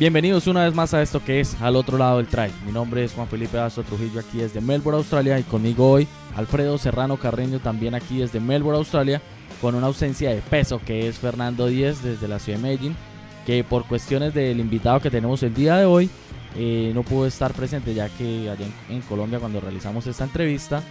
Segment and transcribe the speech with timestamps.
[0.00, 2.54] Bienvenidos una vez más a esto que es Al otro lado del trail.
[2.64, 6.78] Mi nombre es Juan Felipe Azo Trujillo aquí desde Melbourne, Australia y conmigo hoy Alfredo
[6.78, 9.20] Serrano Carreño también aquí desde Melbourne, Australia
[9.60, 12.96] con una ausencia de peso que es Fernando Díez desde la ciudad de Medellín
[13.44, 16.08] que por cuestiones del invitado que tenemos el día de hoy
[16.56, 20.82] eh, no pudo estar presente ya que allá en, Colombia cuando realizamos esta entrevista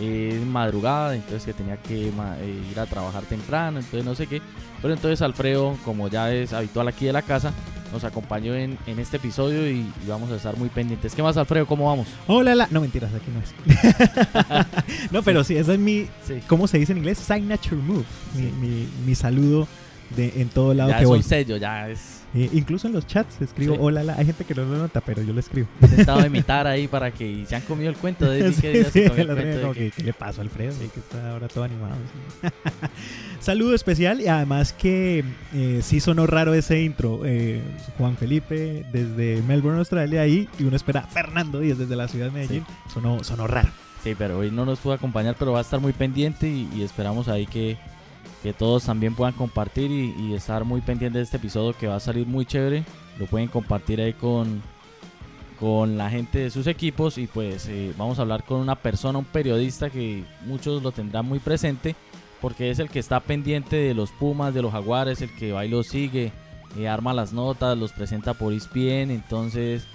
[0.00, 4.42] es madrugada, entonces que tenía que eh, ir a trabajar temprano, entonces no sé qué.
[4.82, 7.52] Pero entonces Alfredo, como ya es habitual aquí de la casa,
[7.92, 11.14] nos acompañó en, este episodio y, vamos a estar muy pendientes.
[11.14, 11.66] ¿Qué más, Alfredo?
[11.66, 12.08] ¿Cómo vamos?
[12.26, 12.68] Hola, la...
[12.70, 15.10] no mentiras, aquí no es.
[15.12, 16.08] no, pero sí, ese es mi,
[16.46, 17.18] ¿cómo se dice en inglés?
[17.18, 19.66] Signature move, mi, mi, saludo
[20.14, 21.18] de, en todo lado ya que es voy.
[21.18, 24.14] un sello, ya es eh, incluso en los chats escribo hola, la.
[24.14, 25.66] hay gente que no lo nota, pero yo lo escribo.
[25.80, 29.00] He intentado imitar ahí para que se han comido el cuento de sí, que sí,
[29.04, 29.90] el cuento que...
[29.90, 30.74] ¿Qué le pasó a Alfredo?
[30.78, 31.96] que está ahora todo animado.
[33.40, 37.20] Saludo especial y además que eh, sí sonó raro ese intro.
[37.24, 37.62] Eh,
[37.96, 42.32] Juan Felipe desde Melbourne, Australia, ahí y uno espera Fernando Díaz desde la ciudad de
[42.32, 42.66] Medellín.
[42.92, 43.70] Sonó, sonó raro.
[44.04, 47.28] Sí, pero hoy no nos pudo acompañar, pero va a estar muy pendiente y esperamos
[47.28, 47.78] ahí que
[48.46, 52.00] que todos también puedan compartir y, estar muy pendientes de este episodio que va a
[52.00, 52.84] salir muy chévere.
[53.18, 54.62] Lo pueden compartir ahí con,
[55.58, 59.18] con la gente de sus equipos y pues eh, vamos a hablar con una persona,
[59.18, 61.96] un periodista que muchos lo tendrán muy presente
[62.40, 65.66] porque es el que está pendiente de los Pumas, de los Jaguares, el que va
[65.66, 66.30] y los sigue,
[66.78, 69.88] eh, arma las notas, los presenta por ESPN, entonces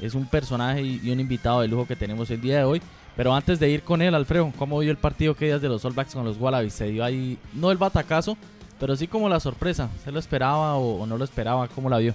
[0.00, 2.80] es un personaje y un invitado de lujo que tenemos el día de hoy.
[3.18, 5.84] Pero antes de ir con él, Alfredo, ¿cómo vio el partido que días de los
[5.84, 6.72] All Blacks con los Wallabies?
[6.72, 8.38] Se dio ahí, no el batacazo,
[8.78, 9.90] pero sí como la sorpresa.
[10.04, 11.66] ¿Se lo esperaba o, no lo esperaba?
[11.66, 12.14] ¿Cómo la vio?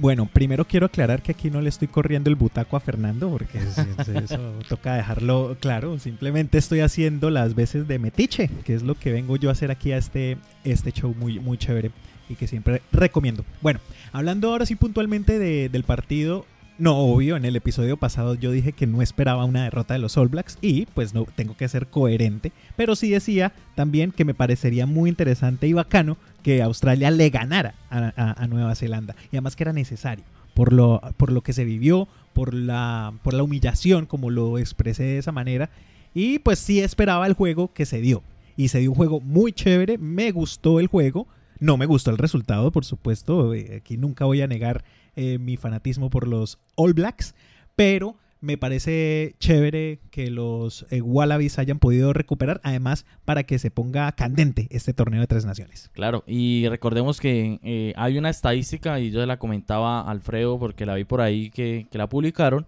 [0.00, 3.58] Bueno, primero quiero aclarar que aquí no le estoy corriendo el butaco a Fernando, porque
[3.58, 5.96] eso toca dejarlo claro.
[6.00, 9.70] Simplemente estoy haciendo las veces de metiche, que es lo que vengo yo a hacer
[9.70, 11.92] aquí a este, este show muy, muy chévere
[12.28, 13.44] y que siempre recomiendo.
[13.60, 13.78] Bueno,
[14.12, 15.38] hablando ahora sí puntualmente
[15.68, 16.44] del partido,
[16.80, 20.16] no, obvio, en el episodio pasado yo dije que no esperaba una derrota de los
[20.16, 24.32] All Blacks y pues no tengo que ser coherente, pero sí decía también que me
[24.32, 29.14] parecería muy interesante y bacano que Australia le ganara a, Nueva Zelanda.
[29.30, 30.24] Y además que era necesario
[30.54, 35.02] por lo, por lo que se vivió, por la, por la humillación, como lo expresé
[35.02, 35.68] de esa manera,
[36.14, 38.22] y pues sí esperaba el juego que se dio.
[38.56, 41.26] Y se dio un juego muy chévere, me gustó el juego,
[41.58, 44.82] no me gustó el resultado, por supuesto, eh, aquí nunca voy a negar
[45.16, 47.34] eh, mi fanatismo por los All Blacks,
[47.76, 53.70] pero me parece chévere que los eh, Wallabies hayan podido recuperar, además para que se
[53.70, 55.90] ponga candente este torneo de tres naciones.
[55.92, 60.94] Claro, y recordemos que eh, hay una estadística, y yo la comentaba Alfredo porque la
[60.94, 62.66] vi por ahí que, que la publicaron,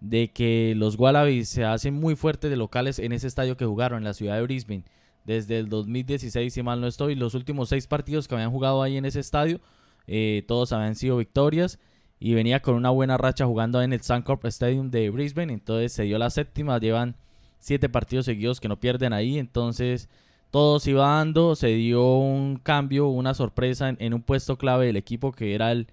[0.00, 3.98] de que los Wallabies se hacen muy fuertes de locales en ese estadio que jugaron,
[3.98, 4.84] en la ciudad de Brisbane.
[5.24, 8.96] Desde el 2016, si mal no estoy, los últimos seis partidos que habían jugado ahí
[8.96, 9.60] en ese estadio
[10.06, 11.78] eh, todos habían sido victorias
[12.18, 16.04] y venía con una buena racha jugando en el Suncorp Stadium de Brisbane, entonces se
[16.04, 17.16] dio la séptima, llevan
[17.58, 20.08] siete partidos seguidos que no pierden ahí, entonces
[20.50, 24.96] todo se iba dando, se dio un cambio, una sorpresa en, un puesto clave del
[24.96, 25.86] equipo que era el,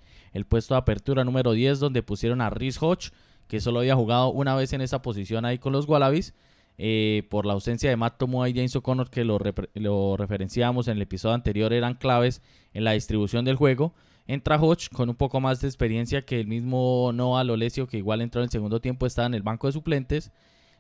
[0.48, 3.12] puesto de apertura número 10 donde pusieron a Rhys Hodge,
[3.48, 6.34] que solo había jugado una vez en esa posición ahí con los Wallabies,
[6.78, 9.40] eh, por la ausencia de Matt Tomoa y James O'Connor que lo,
[9.76, 12.42] lo referenciamos en el episodio anterior eran claves
[12.74, 13.94] en la distribución del juego.
[14.26, 18.22] Entra Hodge con un poco más de experiencia que el mismo Noah Lolesio, que igual
[18.22, 20.32] entró en el segundo tiempo, estaba en el banco de suplentes.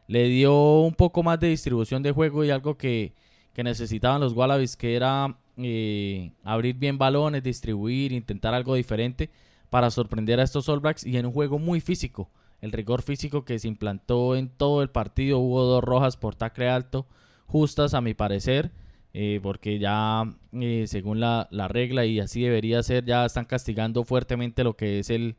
[0.07, 3.13] Le dio un poco más de distribución de juego y algo que,
[3.55, 9.29] necesitaban los Wallabies, que era eh, abrir bien balones, distribuir, intentar algo diferente
[9.69, 12.29] para sorprender a estos All Blacks y en un juego muy físico.
[12.63, 16.69] El rigor físico que se implantó en todo el partido, hubo dos rojas por tacre
[16.69, 17.05] alto,
[17.45, 18.71] justas a mi parecer.
[19.15, 24.63] Eh, porque ya eh, según la, regla y así debería ser, ya están castigando fuertemente
[24.63, 25.35] lo que es el,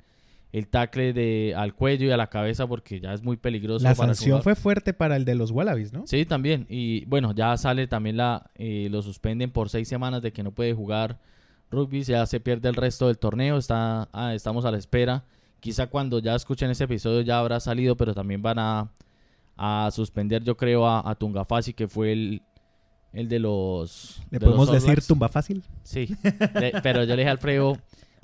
[0.53, 3.83] el tackle de, al cuello y a la cabeza porque ya es muy peligroso.
[3.83, 6.07] La sanción fue fuerte para el de los Wallabies, ¿no?
[6.07, 6.67] Sí, también.
[6.69, 10.53] Y bueno, ya sale también la, eh, lo suspenden por seis semanas de que no
[10.53, 11.19] puede jugar
[11.71, 15.25] rugby, ya se pierde el resto del torneo, está, ah, estamos a la espera.
[15.65, 18.91] Quizá cuando ya escuchen ese episodio ya habrá salido, pero también van a,
[19.57, 22.43] a suspender, yo creo, a, a Tungafasi, que fue el,
[23.15, 24.21] el de los...
[24.31, 25.65] ¿Le podemos decir tumba fácil?
[25.83, 26.15] Sí,
[26.83, 27.79] pero yo le dije a Alfredo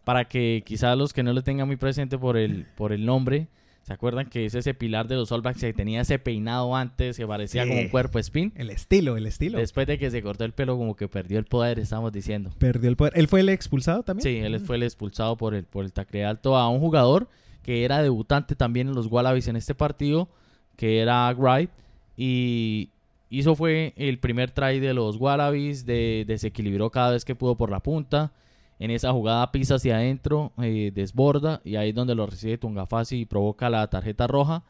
[0.04, 3.48] para que quizás los que no lo tengan muy presente por el, por el nombre,
[3.82, 7.26] ¿se acuerdan que es ese pilar de los All que tenía ese peinado antes, que
[7.26, 8.52] parecía como un cuerpo spin?
[8.56, 9.58] El estilo, el estilo.
[9.58, 12.50] Después de que se cortó el pelo, como que perdió el poder, estamos diciendo.
[12.58, 13.14] Perdió el poder.
[13.16, 14.22] ¿Él fue el expulsado también?
[14.22, 17.28] Sí, él fue el expulsado por el, por el tacre alto a un jugador
[17.62, 20.28] que era debutante también en los Wallabies en este partido,
[20.76, 21.70] que era Wright
[22.16, 22.90] y
[23.30, 27.70] hizo fue el primer try de los Wallabies, de, desequilibró cada vez que pudo por
[27.70, 28.32] la punta.
[28.80, 33.20] En esa jugada pisa hacia adentro, eh, desborda y ahí es donde lo recibe Tungafasi
[33.20, 34.64] y provoca la tarjeta roja.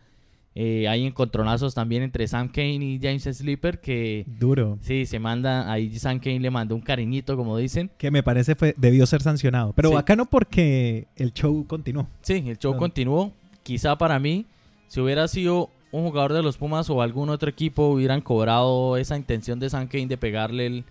[0.57, 4.25] Eh, hay encontronazos también entre Sam Kane y James Slipper que...
[4.27, 4.79] Duro.
[4.81, 7.89] Sí, se manda, ahí Sam Kane le mandó un cariñito, como dicen.
[7.99, 9.73] Que me parece fue, debió ser sancionado.
[9.75, 12.09] Pero acá no porque el show continuó.
[12.23, 13.33] Sí, el show continuó.
[13.63, 14.45] Quizá para mí,
[14.89, 19.17] si hubiera sido un jugador de los Pumas o algún otro equipo, hubieran cobrado esa
[19.17, 20.85] intención de Sam Kane de pegarle el,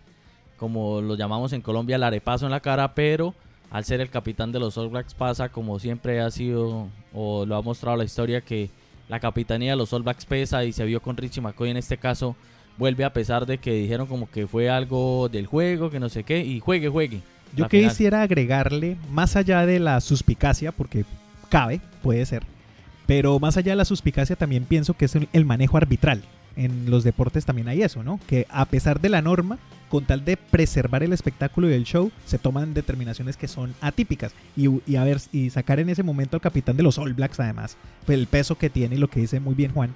[0.60, 3.34] como lo llamamos en Colombia, el arepazo en la cara, pero
[3.72, 7.56] al ser el capitán de los All Blacks pasa como siempre ha sido o lo
[7.56, 8.70] ha mostrado la historia que
[9.08, 11.98] la capitanía de los All Blacks pesa y se vio con Richie McCoy en este
[11.98, 12.36] caso
[12.80, 16.24] vuelve a pesar de que dijeron como que fue algo del juego, que no sé
[16.24, 17.22] qué, y juegue, juegue.
[17.56, 21.04] Yo quisiera agregarle, más allá de la suspicacia, porque
[21.50, 22.44] cabe, puede ser,
[23.06, 26.24] pero más allá de la suspicacia también pienso que es el manejo arbitral.
[26.56, 28.20] En los deportes también hay eso, ¿no?
[28.28, 29.58] Que a pesar de la norma,
[29.90, 34.34] con tal de preservar el espectáculo y el show, se toman determinaciones que son atípicas.
[34.56, 37.78] Y, a ver, y sacar en ese momento al capitán de los All Blacks, además,
[38.06, 39.94] pues el peso que tiene y lo que dice muy bien Juan,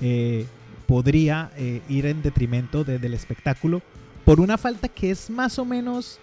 [0.00, 0.46] eh,
[0.86, 3.82] podría eh, ir en detrimento del espectáculo
[4.24, 6.18] por una falta que es más o menos.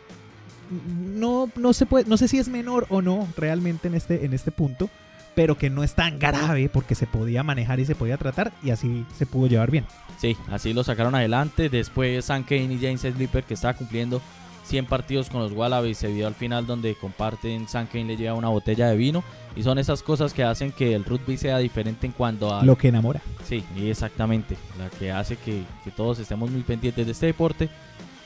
[1.16, 4.34] No, no, se puede, no sé si es menor o no realmente en este, en
[4.34, 4.90] este punto,
[5.36, 8.72] pero que no es tan grave porque se podía manejar y se podía tratar y
[8.72, 9.86] así se pudo llevar bien.
[10.18, 11.70] Sí, así lo sacaron adelante.
[11.70, 14.22] Después San Kane y James Slipper que estaba cumpliendo
[14.66, 18.34] 100 partidos con los Wallabies se vio al final donde comparten San Kane le lleva
[18.34, 19.24] una botella de vino
[19.56, 22.64] y son esas cosas que hacen que el rugby sea diferente en cuanto a...
[22.64, 23.22] Lo que enamora.
[23.44, 27.70] Sí, exactamente, la que hace que, que todos estemos muy pendientes de este deporte.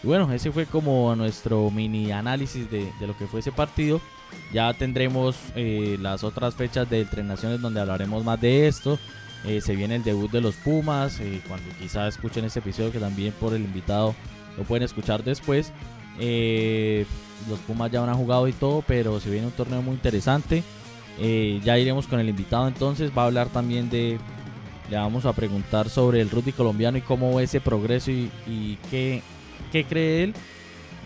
[0.07, 4.00] Bueno, ese fue como nuestro mini análisis de, de lo que fue ese partido.
[4.54, 8.98] Ya tendremos eh, las otras fechas de Tres Naciones donde hablaremos más de esto.
[9.45, 13.00] Eh, se viene el debut de los Pumas, eh, cuando quizá escuchen este episodio que
[13.00, 14.15] también por el invitado
[14.57, 15.74] lo pueden escuchar después.
[16.18, 20.63] los Pumas ya han jugado y todo, pero se viene un torneo muy interesante.
[21.19, 24.19] ya iremos con el invitado entonces, va a hablar también de,
[24.89, 29.21] le vamos a preguntar sobre el rugby colombiano y cómo ve ese progreso y qué,
[29.68, 30.34] qué cree él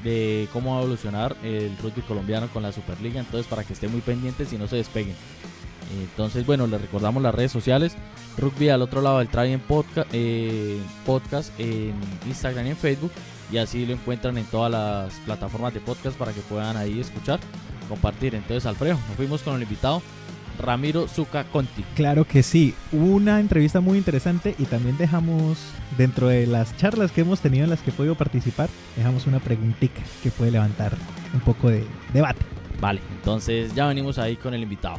[0.04, 3.20] de cómo va a evolucionar el rugby colombiano con la Superliga.
[3.20, 5.16] Entonces, para que estén muy pendientes y no se despeguen.
[6.00, 7.96] Entonces, bueno, les recordamos las redes sociales.
[8.38, 11.94] Rugby al otro lado del try en podcast, eh, podcast en
[12.28, 13.12] Instagram y en Facebook.
[13.52, 17.40] Y así lo encuentran en todas las plataformas de podcast para que puedan ahí escuchar,
[17.90, 18.34] compartir.
[18.36, 20.02] Entonces, Alfredo, nos fuimos con el invitado.
[20.60, 21.84] Ramiro Zuca Conti.
[21.96, 25.58] Claro que sí, una entrevista muy interesante y también dejamos,
[25.98, 29.40] dentro de las charlas que hemos tenido en las que he podido participar, dejamos una
[29.40, 30.96] preguntita que puede levantar
[31.34, 32.42] un poco de debate.
[32.80, 34.98] Vale, entonces ya venimos ahí con el invitado.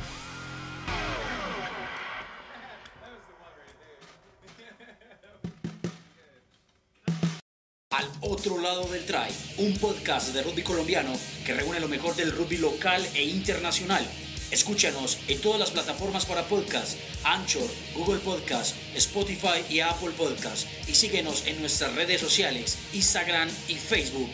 [7.90, 9.28] Al otro lado del try,
[9.58, 11.12] un podcast de rugby colombiano
[11.44, 14.06] que reúne lo mejor del rugby local e internacional
[14.52, 17.66] Escúchanos en todas las plataformas para podcast, Anchor,
[17.96, 20.69] Google Podcast, Spotify y Apple Podcast.
[20.87, 24.28] Y síguenos en nuestras redes sociales, Instagram y Facebook.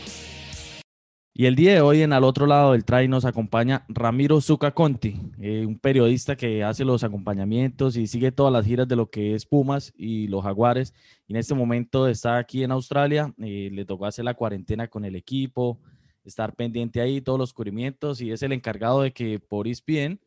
[1.32, 4.72] Y el día de hoy en Al otro lado del try nos acompaña Ramiro Zuca
[4.72, 9.08] Conti, eh, un periodista que hace los acompañamientos y sigue todas las giras de lo
[9.10, 10.94] que es Pumas y los Jaguares.
[11.28, 15.04] Y en este momento está aquí en Australia, eh, le tocó hacer la cuarentena con
[15.04, 15.78] el equipo,
[16.28, 20.20] estar pendiente ahí, todos los cubrimientos y es el encargado de que por ESPN,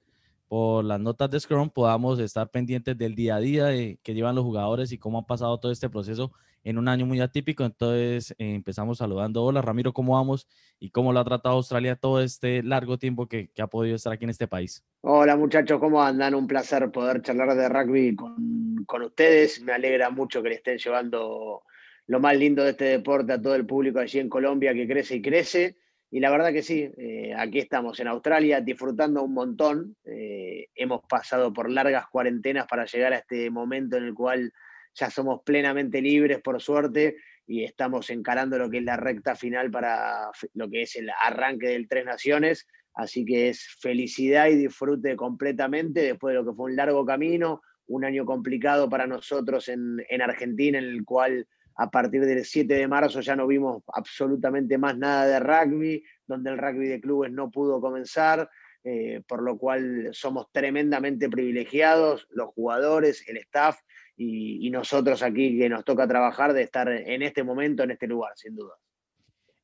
[0.48, 4.36] por las notas de Scrum, podamos estar pendientes del día a día de que llevan
[4.36, 7.64] los jugadores y cómo ha pasado todo este proceso en un año muy atípico.
[7.64, 9.44] Entonces eh, empezamos saludando.
[9.44, 10.48] Hola Ramiro, ¿cómo vamos?
[10.80, 14.26] ¿Y cómo lo ha tratado Australia todo este largo tiempo que, ha podido estar aquí
[14.26, 14.84] en este país?
[15.02, 16.36] Hola muchachos, ¿cómo andan?
[16.36, 19.62] Un placer poder charlar de rugby con, con ustedes.
[19.62, 21.64] Me alegra mucho que le estén llevando
[22.08, 25.16] lo más lindo de este deporte a todo el público allí en Colombia que crece
[25.16, 25.78] y crece.
[26.14, 29.96] Y la verdad que sí, eh, aquí estamos en Australia disfrutando un montón.
[30.04, 34.52] Eh, hemos pasado por largas cuarentenas para llegar a este momento en el cual
[34.94, 37.16] ya somos plenamente libres, por suerte,
[37.48, 41.70] y estamos encarando lo que es la recta final para lo que es el arranque
[41.70, 42.68] del Tres Naciones.
[42.94, 47.62] Así que es felicidad y disfrute completamente después de lo que fue un largo camino,
[47.88, 51.48] un año complicado para nosotros en, en Argentina, en el cual
[51.82, 56.52] a partir del 7 de marzo ya no vimos absolutamente más nada de rugby, donde
[56.52, 58.48] el rugby de clubes no pudo comenzar,
[58.84, 63.80] eh, por lo cual somos tremendamente privilegiados, los jugadores, el staff
[64.16, 68.34] y, nosotros aquí que nos toca trabajar de estar en este momento, en este lugar,
[68.36, 68.76] sin duda.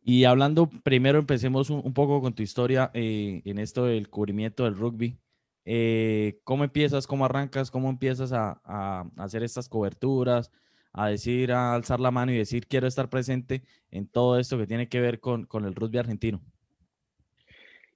[0.02, 4.76] Y hablando, primero empecemos un, poco con tu historia eh, en esto del cubrimiento del
[4.76, 5.20] rugby.
[5.66, 10.52] Eh, ¿Cómo empiezas, cómo arrancas, cómo empiezas a hacer estas coberturas?
[10.98, 13.62] A decir, a alzar la mano y decir quiero estar presente
[13.92, 16.42] en todo esto que tiene que ver con, con el rugby argentino?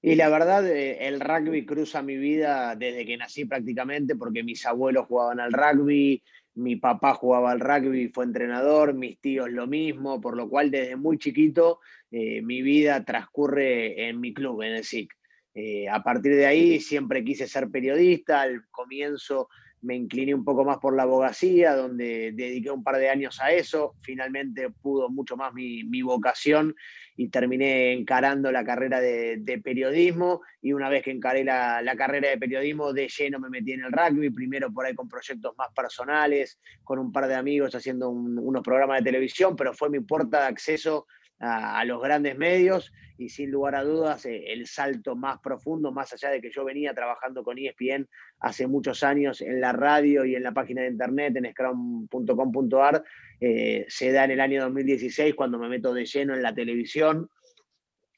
[0.00, 4.64] Y la verdad, eh, el rugby cruza mi vida desde que nací prácticamente, porque mis
[4.66, 6.22] abuelos jugaban al rugby,
[6.54, 10.96] mi papá jugaba al rugby, fue entrenador, mis tíos lo mismo, por lo cual desde
[10.96, 11.80] muy chiquito
[12.10, 15.12] eh, mi vida transcurre en mi club, en el SIC.
[15.54, 19.48] Eh, a partir de ahí siempre quise ser periodista, al comienzo
[19.82, 23.52] me incliné un poco más por la abogacía, donde dediqué un par de años a
[23.52, 23.96] eso.
[24.00, 26.74] Finalmente pudo mucho más mi, vocación
[27.16, 30.42] y terminé encarando la carrera de, periodismo.
[30.62, 33.92] Y una vez que encaré la, carrera de periodismo, de lleno me metí en el
[33.92, 38.62] rugby, primero por ahí con proyectos más personales, con un par de amigos haciendo unos
[38.62, 41.06] programas de televisión, pero fue mi puerta de acceso
[41.42, 46.12] a, los grandes medios y sin lugar a dudas eh, el salto más profundo, más
[46.12, 48.08] allá de que yo venía trabajando con ESPN
[48.40, 53.02] hace muchos años en la radio y en la página de internet en scrum.com.ar,
[53.40, 57.28] eh, se da en el año 2016 cuando me meto de lleno en la televisión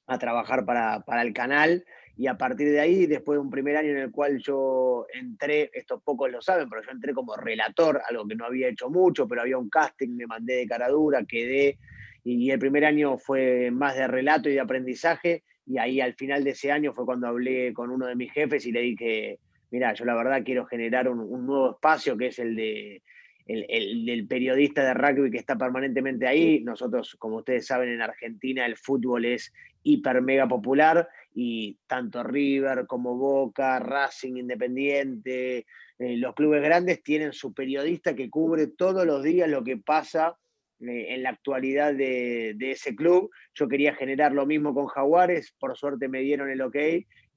[0.07, 1.85] a trabajar para, para el canal.
[2.16, 5.71] Y a partir de ahí, después de un primer año en el cual yo entré,
[5.73, 9.26] estos pocos lo saben, pero yo entré como relator, algo que no había hecho mucho,
[9.26, 11.78] pero había un casting, me mandé de cara dura, quedé
[12.25, 16.43] y el primer año fue más de relato y de aprendizaje y ahí al final
[16.43, 19.38] de ese año fue cuando hablé con uno de mis jefes y le dije,
[19.71, 23.02] mira, yo la verdad quiero generar un, nuevo espacio que es el de
[23.47, 26.61] el, del periodista de rugby que está permanentemente ahí.
[26.64, 29.52] Nosotros, como ustedes saben, en Argentina el fútbol es
[29.83, 35.66] hiper mega popular y tanto River como Boca, Racing, Independiente,
[35.99, 40.38] eh, los clubes grandes tienen su periodista que cubre todos los días lo que pasa
[40.81, 43.31] en la actualidad de, ese club.
[43.54, 46.76] Yo quería generar lo mismo con Jaguares, por suerte me dieron el ok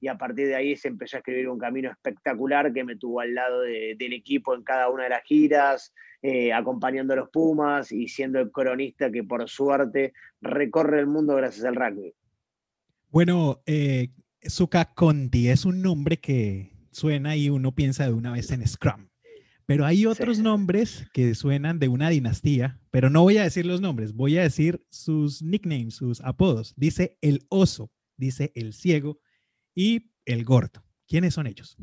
[0.00, 3.20] y a partir de ahí se empezó a escribir un camino espectacular que me tuvo
[3.20, 5.92] al lado del equipo en cada una de las giras,
[6.22, 11.34] eh, acompañando a los Pumas y siendo el cronista que por suerte recorre el mundo
[11.34, 12.14] gracias al rugby.
[13.10, 14.10] Bueno, eh,
[14.94, 19.07] Conti es un nombre que suena y uno piensa de una vez en Scrum.
[19.68, 23.82] Pero hay otros nombres que suenan de una dinastía, pero no voy a decir los
[23.82, 26.72] nombres, voy a decir sus nicknames, sus apodos.
[26.78, 29.20] Dice el oso, dice el ciego
[29.74, 30.82] y el gordo.
[31.06, 31.76] ¿Quiénes son ellos?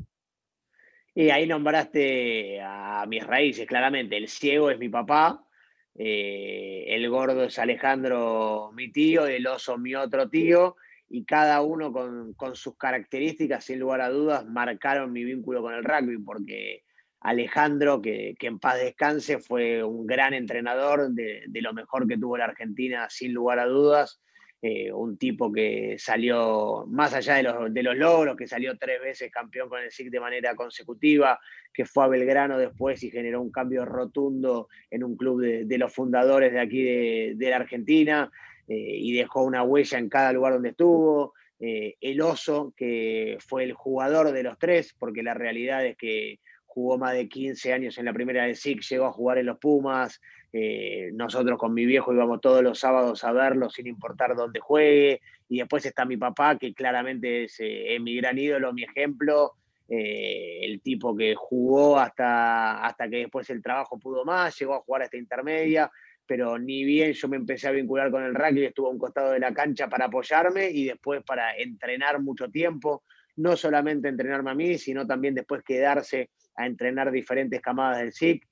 [1.14, 4.18] Y ahí nombraste a mis raíces, claramente.
[4.18, 5.48] El ciego es mi papá,
[5.94, 10.76] eh, el gordo es Alejandro, mi tío, el oso, mi otro tío,
[11.08, 15.76] y cada uno con, con sus características, sin lugar a dudas, marcaron mi vínculo con
[15.76, 16.85] el rugby, porque
[17.26, 22.46] Alejandro, que, en paz descanse, fue un gran entrenador de, lo mejor que tuvo la
[22.46, 24.22] Argentina, sin lugar a dudas.
[24.62, 29.02] Eh, un tipo que salió, más allá de los, de los, logros, que salió tres
[29.02, 31.40] veces campeón con el SIC de manera consecutiva,
[31.74, 35.94] que fue a Belgrano después y generó un cambio rotundo en un club de, los
[35.94, 38.32] fundadores de aquí de, la Argentina
[38.68, 41.34] eh, y dejó una huella en cada lugar donde estuvo.
[41.60, 46.40] Eh, el oso, que fue el jugador de los tres, porque la realidad es que
[46.76, 49.58] jugó más de 15 años en la primera de SIC, llegó a jugar en los
[49.58, 50.22] Pumas.
[50.52, 55.22] Eh, nosotros con mi viejo íbamos todos los sábados a verlo sin importar dónde juegue.
[55.48, 59.54] Y después está mi papá, que claramente es, eh, mi gran ídolo, mi ejemplo.
[59.88, 64.82] Eh, el tipo que jugó hasta, hasta que después el trabajo pudo más, llegó a
[64.82, 65.90] jugar a esta intermedia,
[66.26, 69.32] pero ni bien yo me empecé a vincular con el rugby, estuvo a un costado
[69.32, 73.04] de la cancha para apoyarme y después para entrenar mucho tiempo,
[73.38, 78.48] no solamente entrenarme a mí, sino también después quedarse a entrenar diferentes camadas del SIC.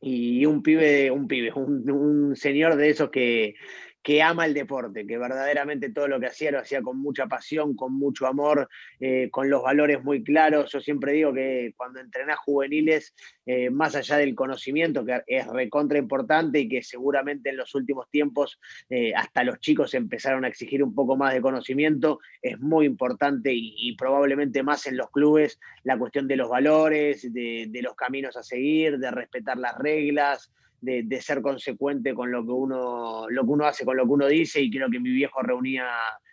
[0.00, 3.56] Y un pibe, un pibe, un señor de esos que,
[4.08, 7.76] que ama el deporte, que verdaderamente todo lo que hacía lo hacía con mucha pasión,
[7.76, 8.66] con mucho amor,
[9.00, 10.72] eh, con los valores muy claros.
[10.72, 15.98] Yo siempre digo que cuando entrenás juveniles, eh, más allá del conocimiento, que es recontra
[15.98, 20.82] importante y que seguramente en los últimos tiempos eh, hasta los chicos empezaron a exigir
[20.82, 25.98] un poco más de conocimiento, es muy importante y, probablemente más en los clubes la
[25.98, 31.42] cuestión de los valores, de los caminos a seguir, de respetar las reglas de, ser
[31.42, 34.70] consecuente con lo que, uno, lo que uno hace, con lo que uno dice, y
[34.70, 35.88] creo que mi viejo reunía,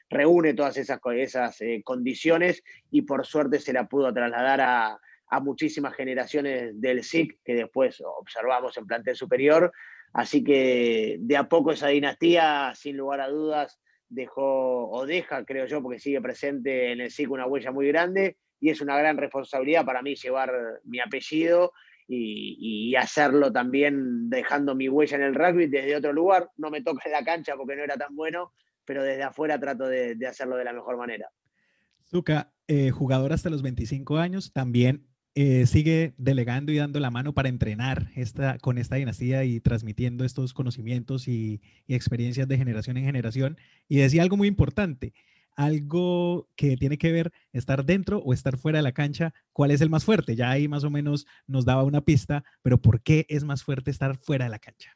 [0.09, 4.99] reúne todas esas, esas eh, condiciones y por suerte se la pudo trasladar a,
[5.41, 9.73] muchísimas generaciones del SIC que después observamos en plantel superior.
[10.13, 15.65] Así que de a poco esa dinastía, sin lugar a dudas, dejó o deja, creo
[15.65, 19.17] yo, porque sigue presente en el SIC una huella muy grande y es una gran
[19.17, 20.53] responsabilidad para mí llevar
[20.85, 21.73] mi apellido
[22.07, 26.49] y, hacerlo también dejando mi huella en el rugby desde otro lugar.
[26.57, 28.53] No me toca en la cancha porque no era tan bueno,
[28.85, 31.29] pero desde afuera trato de, hacerlo de la mejor manera.
[32.05, 35.07] Zuka, eh, jugador hasta los 25 años, también
[35.37, 40.23] eh, sigue delegando y dando la mano para entrenar esta, con esta dinastía y transmitiendo
[40.23, 43.57] estos conocimientos y, experiencias de generación en generación.
[43.89, 45.13] Y decía algo muy importante,
[45.55, 49.81] algo que tiene que ver estar dentro o estar fuera de la cancha, ¿cuál es
[49.81, 50.35] el más fuerte?
[50.35, 53.91] Ya ahí más o menos nos daba una pista, pero ¿por qué es más fuerte
[53.91, 54.95] estar fuera de la cancha?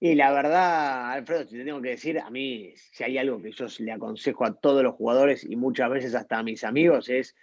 [0.00, 3.50] Y la verdad, Alfredo, si te tengo que decir, a mí, si hay algo que
[3.50, 7.34] yo le aconsejo a todos los jugadores y muchas veces hasta a mis amigos, es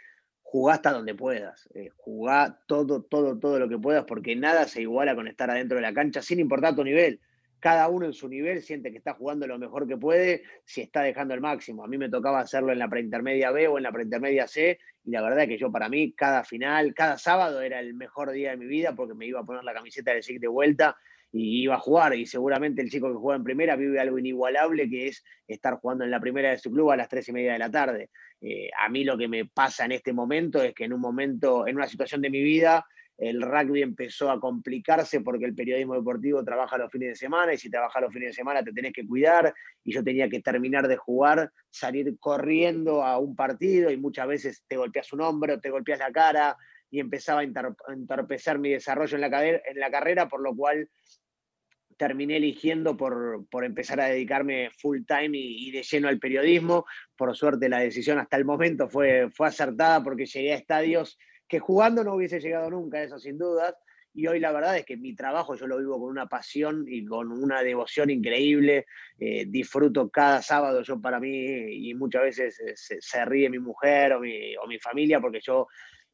[0.42, 4.82] jugá hasta donde puedas, eh, jugá todo, todo, todo lo que puedas, porque nada se
[4.82, 7.20] iguala con estar adentro de la cancha, sin importar tu nivel.
[7.66, 11.02] Cada uno en su nivel siente que está jugando lo mejor que puede si está
[11.02, 11.84] dejando el máximo.
[11.84, 15.10] A mí me tocaba hacerlo en la preintermedia B o en la preintermedia C, y
[15.10, 18.52] la verdad es que yo para mí cada final, cada sábado era el mejor día
[18.52, 20.96] de mi vida porque me iba a poner la camiseta del SIC de vuelta
[21.32, 22.14] y iba a jugar.
[22.14, 26.04] Y seguramente el chico que juega en primera vive algo inigualable que es estar jugando
[26.04, 28.12] en la primera de su club a las tres y media de la tarde.
[28.42, 31.66] Eh, a mí lo que me pasa en este momento es que en un momento,
[31.66, 32.86] en una situación de mi vida,
[33.18, 37.58] el rugby empezó a complicarse porque el periodismo deportivo trabaja los fines de semana y
[37.58, 39.54] si trabajas los fines de semana te tenés que cuidar
[39.84, 44.64] y yo tenía que terminar de jugar, salir corriendo a un partido y muchas veces
[44.68, 46.58] te golpeas un hombro, te golpeas la cara
[46.92, 49.22] y empezaba a entorpecer mi desarrollo en
[49.80, 50.90] la, carrera, por lo cual
[51.98, 56.86] terminé eligiendo por, empezar a dedicarme full time y, de lleno al periodismo.
[57.16, 62.04] Por suerte la decisión hasta el momento fue acertada porque llegué a estadios que jugando
[62.04, 63.76] no hubiese llegado nunca, eso sin dudas.
[64.14, 67.06] Y hoy la verdad es que mi trabajo yo lo vivo con una pasión y
[67.06, 68.86] con una devoción increíble.
[69.20, 74.22] Eh, disfruto cada sábado yo para mí y muchas veces se, ríe mi mujer o
[74.22, 75.68] mi, o mi familia porque yo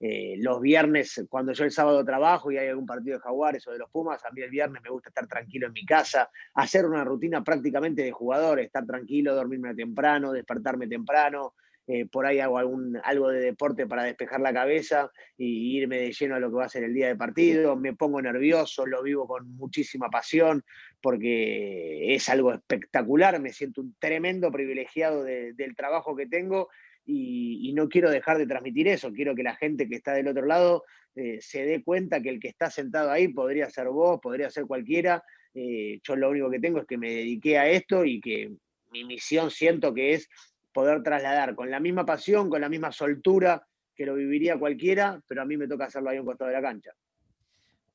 [0.03, 3.71] eh, los viernes, cuando yo el sábado trabajo y hay algún partido de Jaguares o
[3.71, 6.88] de los Pumas, a mí el viernes me gusta estar tranquilo en mi casa, hacer
[6.88, 11.53] una rutina prácticamente de jugador, estar tranquilo, dormirme temprano, despertarme temprano,
[11.88, 16.11] eh, por ahí hago algún, algo de deporte para despejar la cabeza y irme de
[16.11, 19.01] lleno a lo que va a ser el día de partido, me pongo nervioso, lo
[19.01, 20.63] vivo con muchísima pasión
[21.01, 26.69] porque es algo espectacular, me siento un tremendo privilegiado del trabajo que tengo
[27.06, 30.45] y, no quiero dejar de transmitir eso, quiero que la gente que está del otro
[30.45, 30.84] lado
[31.15, 34.65] eh, se dé cuenta que el que está sentado ahí podría ser vos, podría ser
[34.65, 35.23] cualquiera.
[35.53, 38.51] Eh, yo lo único que tengo es que me dediqué a esto y que
[38.91, 40.29] mi misión siento que es
[40.71, 45.41] poder trasladar con la misma pasión, con la misma soltura que lo viviría cualquiera, pero
[45.41, 46.91] a mí me toca hacerlo ahí en un costado de la cancha.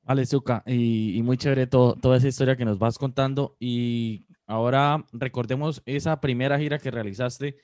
[0.03, 3.57] Vale, Zuka, y, muy chévere toda esa historia que nos vas contando.
[3.59, 7.57] Y ahora recordemos esa primera gira que realizaste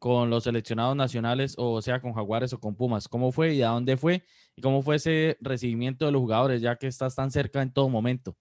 [0.00, 3.06] con los seleccionados nacionales, o sea, con Jaguares o con Pumas?
[3.06, 4.24] ¿Cómo fue y a dónde fue?
[4.56, 7.90] ¿Y cómo fue ese recibimiento de los jugadores, ya que estás tan cerca en todo
[7.90, 8.34] momento?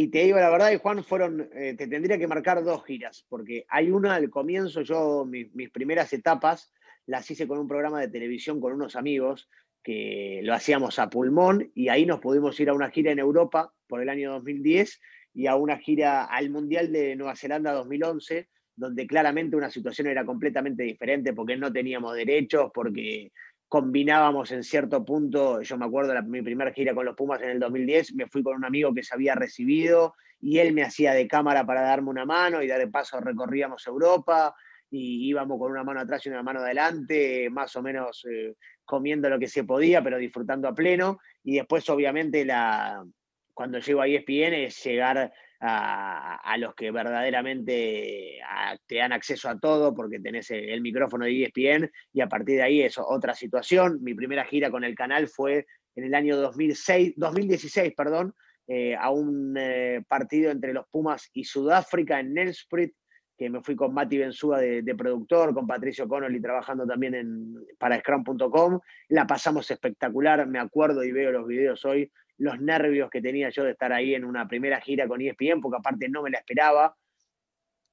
[0.00, 3.66] Y te digo la verdad, Juan, fueron, eh, te tendría que marcar dos giras, porque
[3.68, 6.72] hay una al comienzo, yo mis primeras etapas
[7.06, 9.50] las hice con un programa de televisión con unos amigos
[9.82, 13.72] que lo hacíamos a pulmón y ahí nos pudimos ir a una gira en Europa
[13.88, 15.00] por el año 2010
[15.34, 20.24] y a una gira al Mundial de Nueva Zelanda 2011 donde claramente una situación era
[20.24, 23.32] completamente diferente porque no teníamos derechos, porque
[23.68, 27.50] combinábamos en cierto punto, yo me acuerdo de mi primera gira con los Pumas en
[27.50, 31.12] el 2010, me fui con un amigo que se había recibido y él me hacía
[31.12, 34.54] de cámara para darme una mano y de paso recorríamos Europa
[34.90, 38.54] y íbamos con una mano atrás y una mano adelante, más o menos eh,
[38.84, 41.18] comiendo lo que se podía, pero disfrutando a pleno.
[41.44, 43.04] Y después, obviamente, la,
[43.52, 48.40] cuando llego a ESPN es llegar a, los que verdaderamente
[48.86, 52.62] te dan acceso a todo porque tenés el, micrófono de ESPN y a partir de
[52.62, 53.98] ahí es otra situación.
[54.02, 55.66] Mi primera gira con el canal fue
[55.96, 58.34] en el año 2006, 2016, perdón,
[58.66, 62.92] eh, a un eh, partido entre los Pumas y Sudáfrica en Nelsprit,
[63.36, 67.98] que me fui con Mati Benzúa de, productor, con Patricio Connolly trabajando también en, para
[68.00, 68.80] Scrum.com.
[69.08, 73.64] La pasamos espectacular, me acuerdo y veo los videos hoy los nervios que tenía yo
[73.64, 76.96] de estar ahí en una primera gira con ESPN, porque aparte no me la esperaba.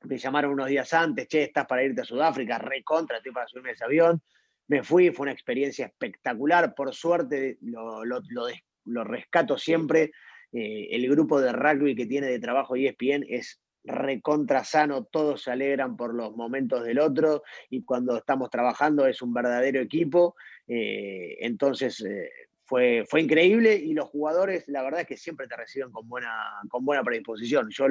[0.03, 3.71] Me llamaron unos días antes, che, estás para irte a Sudáfrica, recontra, estoy para subirme
[3.71, 4.21] ese avión.
[4.67, 6.73] Me fui, fue una experiencia espectacular.
[6.75, 10.11] Por suerte, lo, lo, rescato siempre.
[10.51, 15.51] Eh, el grupo de rugby que tiene de trabajo ESPN es recontra sano, todos se
[15.51, 20.35] alegran por los momentos del otro y cuando estamos trabajando es un verdadero equipo.
[20.67, 22.29] Eh, entonces, eh,
[22.65, 26.31] fue, fue increíble y los jugadores, la verdad es que siempre te reciben con buena,
[26.69, 27.69] con buena predisposición.
[27.69, 27.85] Yo,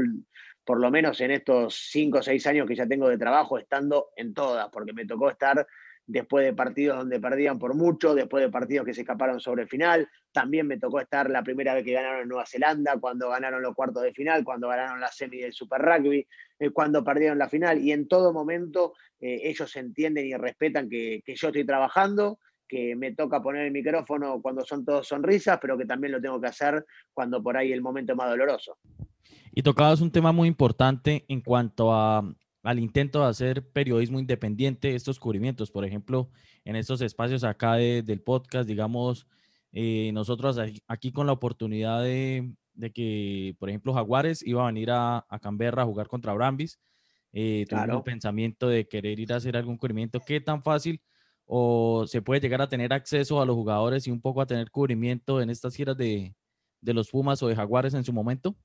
[0.64, 4.10] por lo menos en estos cinco o seis años que ya tengo de trabajo, estando
[4.16, 5.66] en todas, porque me tocó estar
[6.06, 10.08] después de partidos donde perdían por mucho, después de partidos que se escaparon sobre final.
[10.32, 13.74] También me tocó estar la primera vez que ganaron en Nueva Zelanda, cuando ganaron los
[13.74, 16.26] cuartos de final, cuando ganaron la semi del Super Rugby,
[16.58, 17.80] eh, cuando perdieron la final.
[17.80, 22.96] Y en todo momento eh, ellos entienden y respetan que, que yo estoy trabajando que
[22.96, 26.48] me toca poner el micrófono cuando son todos sonrisas, pero que también lo tengo que
[26.48, 28.78] hacer cuando por ahí el momento es más doloroso.
[29.52, 32.24] Y tocabas un tema muy importante en cuanto a,
[32.64, 36.30] al intento de hacer periodismo independiente, estos cubrimientos, por ejemplo,
[36.64, 39.28] en estos espacios acá del podcast, digamos,
[39.72, 42.54] eh, nosotros aquí con la oportunidad de,
[42.94, 46.80] que, por ejemplo, Jaguares iba a venir a, Canberra a jugar contra Brambis,
[47.32, 47.98] eh, claro.
[47.98, 51.02] un pensamiento de querer ir a hacer algún cubrimiento, ¿qué tan fácil
[51.46, 54.70] o se puede llegar a tener acceso a los jugadores y un poco a tener
[54.70, 56.34] cubrimiento en estas giras de,
[56.82, 58.56] los Pumas o de Jaguares en su momento?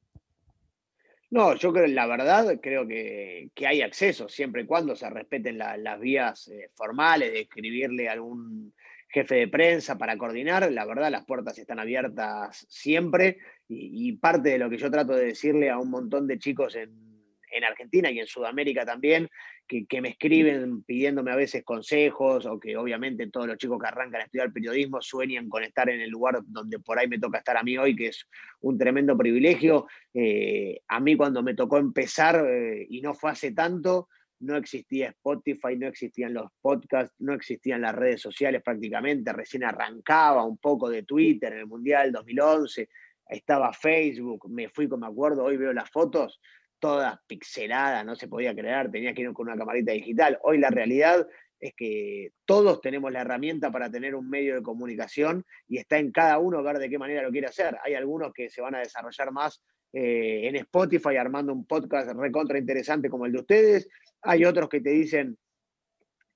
[1.30, 6.00] No, yo creo, la verdad, creo que, hay acceso, siempre y cuando se respeten las
[6.00, 8.74] vías eh, formales de escribirle a algún
[9.10, 10.72] jefe de prensa para coordinar.
[10.72, 13.38] La verdad, las puertas están abiertas siempre
[13.68, 17.09] y parte de lo que yo trato de decirle a un montón de chicos en,
[17.52, 19.30] en Argentina y en Sudamérica también,
[19.68, 24.22] que, me escriben pidiéndome a veces consejos o que obviamente todos los chicos que arrancan
[24.22, 27.56] a estudiar periodismo sueñan con estar en el lugar donde por ahí me toca estar
[27.56, 28.28] a mí hoy, que es
[28.62, 29.88] un tremendo privilegio.
[30.14, 34.08] Eh, a mí cuando me tocó empezar, eh, y no fue hace tanto,
[34.40, 40.46] no existía Spotify, no existían los podcasts, no existían las redes sociales prácticamente, recién arrancaba
[40.46, 42.90] un poco de Twitter en el Mundial 2011,
[43.28, 46.40] estaba Facebook, me fui, como me acuerdo, hoy veo las fotos,
[46.80, 50.40] todas pixeladas, no se podía creer, tenía que ir con una camarita digital.
[50.44, 51.28] Hoy la realidad
[51.60, 56.12] es que todos tenemos la herramienta para tener un medio de comunicación y está en
[56.12, 57.78] cada uno ver de qué manera lo quiere hacer.
[57.84, 59.62] Hay algunos que se van a desarrollar más
[59.92, 63.90] eh, en Spotify armando un podcast recontra interesante como el de ustedes.
[64.22, 65.38] Hay otros que te dicen,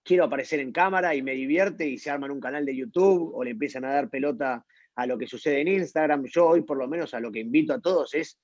[0.04, 3.44] quiero aparecer en cámara y me divierte y se arman un canal de YouTube o
[3.44, 6.26] le empiezan a dar pelota a lo que sucede en Instagram.
[6.26, 8.38] Yo hoy por lo menos a lo que invito a todos es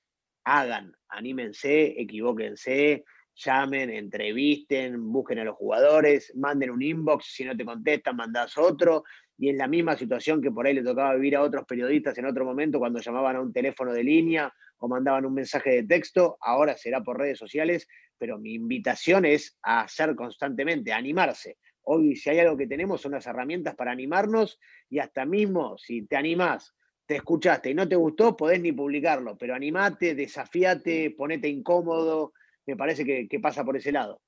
[0.44, 7.64] hagan, anímense, equivóquense, llamen, entrevisten, busquen a los jugadores, manden un inbox, si no te
[7.64, 9.04] contestan, mandás otro,
[9.38, 12.26] y en la misma situación que por ahí le tocaba vivir a otros periodistas en
[12.26, 16.36] otro momento cuando llamaban a un teléfono de línea o mandaban un mensaje de texto,
[16.40, 21.56] ahora será por redes sociales, pero mi invitación es a hacer constantemente, a animarse.
[21.82, 24.58] Hoy si hay algo que tenemos son las herramientas para animarnos
[24.90, 26.74] y hasta mismo si te animás
[27.10, 32.76] te escuchaste y no te gustó, podés ni publicarlo, pero animate, desafíate, ponete incómodo, me
[32.76, 34.20] parece que, pasa por ese lado.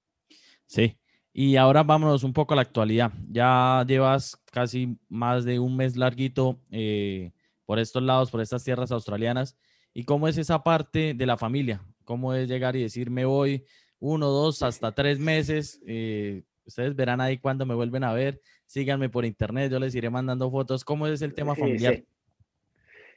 [0.67, 0.99] Sí,
[1.33, 3.13] y ahora vámonos un poco a la actualidad.
[3.31, 7.31] Ya llevas casi más de un mes larguito eh,
[7.67, 9.57] por estos lados, por estas tierras australianas.
[9.95, 11.87] ¿Y cómo es esa parte de la familia?
[12.03, 13.65] ¿Cómo es llegar y decir, me voy
[14.01, 15.81] uno, dos, hasta tres meses?
[15.87, 18.41] Eh, ustedes verán ahí cuando me vuelven a ver.
[18.67, 20.85] Síganme por internet, yo les iré mandando fotos.
[20.85, 22.03] ¿Cómo es el tema familiar?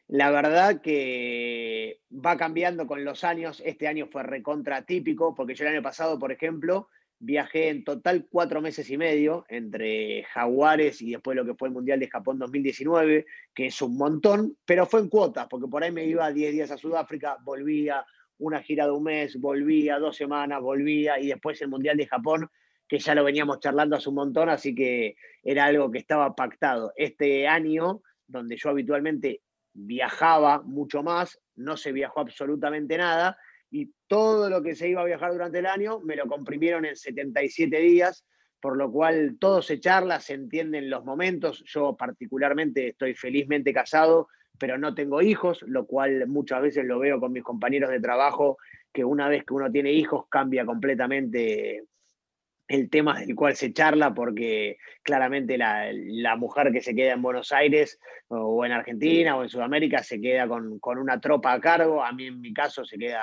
[0.07, 3.61] La verdad que va cambiando con los años.
[3.65, 8.27] Este año fue recontra típico, porque yo el año pasado, por ejemplo, viajé en total
[8.29, 12.37] cuatro meses y medio entre Jaguares y después lo que fue el Mundial de Japón
[12.37, 16.53] 2019, que es un montón, pero fue en cuotas, porque por ahí me iba 10
[16.53, 18.05] días a Sudáfrica, volvía
[18.37, 22.49] una gira de un mes, volvía dos semanas, volvía y después el Mundial de Japón,
[22.87, 26.93] que ya lo veníamos charlando hace un montón, así que era algo que estaba pactado.
[26.95, 29.41] Este año, donde yo habitualmente
[29.75, 33.37] viajaba mucho más, no se viajó absolutamente nada
[33.69, 36.95] y todo lo que se iba a viajar durante el año me lo comprimieron en
[36.95, 38.25] 77 días,
[38.61, 41.63] por lo cual todo se charla, se entienden los momentos.
[41.67, 47.19] Yo particularmente estoy felizmente casado, pero no tengo hijos, lo cual muchas veces lo veo
[47.19, 48.57] con mis compañeros de trabajo,
[48.93, 51.83] que una vez que uno tiene hijos cambia completamente
[52.67, 57.51] el tema del cual se charla, porque claramente la, mujer que se queda en Buenos
[57.51, 62.11] Aires o en Argentina o en Sudamérica se queda con, una tropa a cargo, a
[62.11, 63.21] mí en mi caso se queda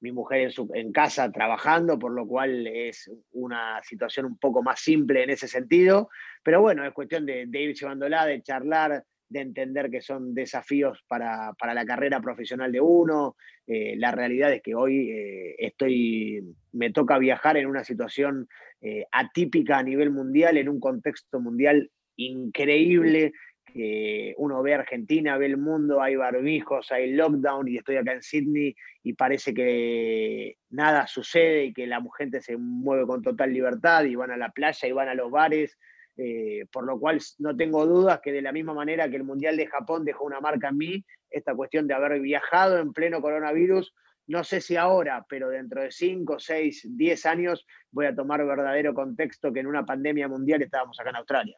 [0.00, 4.62] mi mujer en, su, en casa trabajando, por lo cual es una situación un poco
[4.62, 6.08] más simple en ese sentido,
[6.42, 11.04] pero bueno, es cuestión de, de ir llevándola, de charlar, de entender que son desafíos
[11.06, 13.36] para, la carrera profesional de uno.
[13.66, 18.48] Eh, la realidad es que hoy eh, estoy, me toca viajar en una situación
[18.80, 23.32] eh, atípica a nivel mundial, en un contexto mundial increíble.
[23.66, 28.22] que uno ve Argentina, ve el mundo, hay barbijos, hay lockdown y estoy acá en
[28.22, 34.04] Sydney y parece que nada sucede y que la gente se mueve con total libertad
[34.04, 35.78] y van a la playa y van a los bares
[36.20, 39.56] eh, por lo cual no tengo dudas que de la misma manera que el Mundial
[39.56, 43.94] de Japón dejó una marca en mí, esta cuestión de haber viajado en pleno coronavirus,
[44.26, 48.94] no sé si ahora, pero dentro de 5, 6, 10 años voy a tomar verdadero
[48.94, 51.56] contexto que en una pandemia mundial estábamos acá en Australia.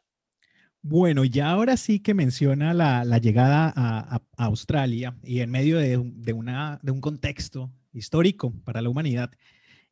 [0.83, 7.01] Bueno, ya ahora sí que menciona la, llegada a, Australia y en medio de, un
[7.01, 9.31] contexto histórico para la humanidad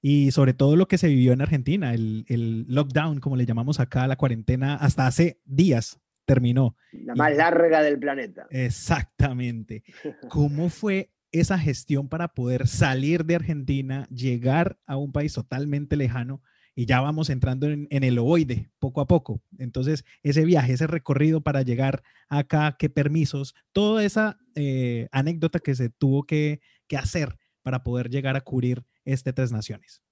[0.01, 4.07] y sobre todo lo que se vivió en Argentina, el, lockdown, como le llamamos acá,
[4.07, 6.75] la cuarentena, hasta hace días terminó.
[6.91, 8.47] La más larga del planeta.
[8.51, 9.83] Exactamente.
[10.29, 16.41] ¿Cómo fue esa gestión para poder salir de Argentina, llegar a un país totalmente lejano
[16.75, 19.41] y ya vamos entrando en, el ovoide poco a poco.
[19.57, 25.75] Entonces, ese viaje, ese recorrido para llegar acá, qué permisos, toda esa eh, anécdota que
[25.75, 26.61] se tuvo que,
[26.97, 30.03] hacer para poder llegar a cubrir este Tres Naciones.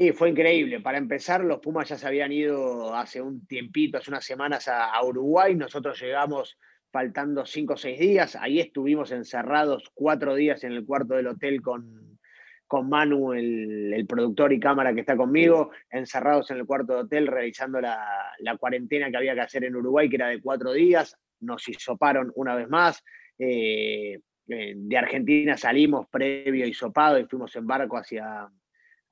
[0.00, 0.80] Y fue increíble.
[0.80, 4.98] Para empezar, los Pumas ya se habían ido hace un tiempito, hace unas semanas a,
[5.04, 5.54] Uruguay.
[5.54, 6.58] Nosotros llegamos
[6.90, 8.34] faltando cinco o seis días.
[8.34, 12.18] Ahí estuvimos encerrados cuatro días en el cuarto del hotel con,
[12.66, 17.26] con Manu, el, productor y cámara que está conmigo, encerrados en el cuarto de hotel
[17.26, 21.14] realizando la, cuarentena que había que hacer en Uruguay, que era de cuatro días.
[21.40, 23.04] Nos hisoparon una vez más.
[23.38, 24.18] Eh,
[24.52, 28.50] eh, de Argentina salimos previo hisopado y fuimos en barco hacia,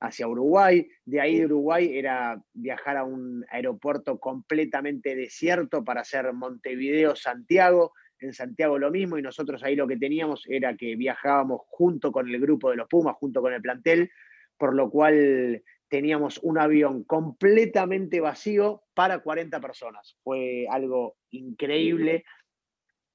[0.01, 0.85] hacia Uruguay.
[1.05, 7.93] De ahí de Uruguay era viajar a un aeropuerto completamente desierto para hacer Montevideo-Santiago.
[8.19, 12.27] En Santiago lo mismo y nosotros ahí lo que teníamos era que viajábamos junto con
[12.27, 14.11] el grupo de los Pumas, junto con el plantel,
[14.57, 20.17] por lo cual teníamos un avión completamente vacío para 40 personas.
[20.21, 22.25] Fue algo increíble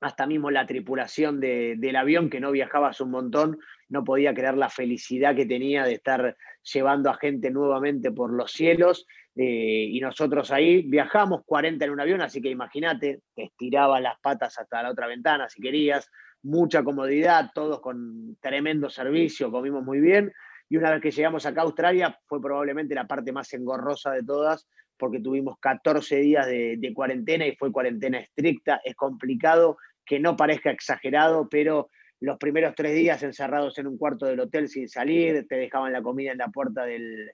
[0.04, 4.54] hasta mismo la tripulación del avión, que no viajaba hace un montón, no podía creer
[4.54, 9.06] la felicidad que tenía de estar llevando a gente nuevamente por los cielos.
[9.34, 14.20] Eh, y nosotros ahí viajamos 40 en un avión, así que imagínate, te estirabas las
[14.20, 16.10] patas hasta la otra ventana si querías,
[16.42, 20.30] mucha comodidad, todos con tremendo servicio, comimos muy bien.
[20.68, 24.22] Y una vez que llegamos acá a Australia, fue probablemente la parte más engorrosa de
[24.22, 28.82] todas, porque tuvimos 14 días de cuarentena y fue cuarentena estricta.
[28.84, 31.90] Es complicado que no parezca exagerado, pero
[32.20, 36.02] los primeros tres días encerrados en un cuarto del hotel sin salir, te dejaban la
[36.02, 37.32] comida en la puerta del,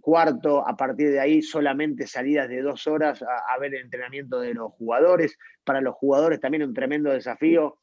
[0.00, 4.54] cuarto, a partir de ahí solamente salidas de dos horas a, ver el entrenamiento de
[4.54, 5.38] los jugadores.
[5.64, 7.78] Para los jugadores también un tremendo desafío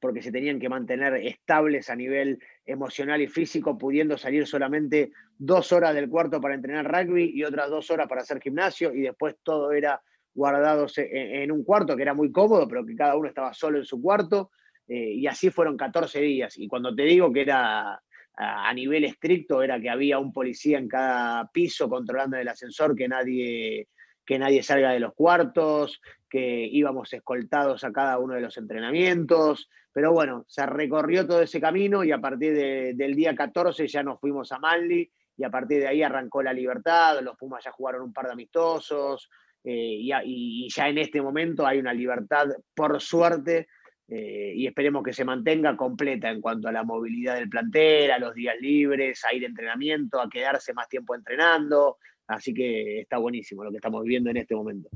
[0.00, 5.72] porque se tenían que mantener estables a nivel emocional y físico, pudiendo salir solamente dos
[5.72, 9.36] horas del cuarto para entrenar rugby y otras dos horas para hacer gimnasio, y después
[9.42, 10.00] todo era
[10.38, 13.84] guardados en, un cuarto que era muy cómodo, pero que cada uno estaba solo en
[13.84, 14.52] su cuarto.
[14.86, 16.56] Eh, y así fueron 14 días.
[16.56, 18.00] Y cuando te digo que era
[18.36, 23.08] a, nivel estricto, era que había un policía en cada piso controlando el ascensor, que
[23.08, 23.88] nadie,
[24.24, 29.68] que nadie salga de los cuartos, que íbamos escoltados a cada uno de los entrenamientos.
[29.92, 34.20] Pero bueno, se recorrió todo ese camino y a partir del día 14 ya nos
[34.20, 38.02] fuimos a Manly y a partir de ahí arrancó la libertad, los Pumas ya jugaron
[38.02, 39.28] un par de amistosos,
[39.64, 43.68] eh, y, ya en este momento hay una libertad, por suerte,
[44.08, 48.18] eh, y esperemos que se mantenga completa en cuanto a la movilidad del plantel, a
[48.18, 51.98] los días libres, a ir a entrenamiento, a quedarse más tiempo entrenando.
[52.26, 54.88] Así que está buenísimo lo que estamos viviendo en este momento.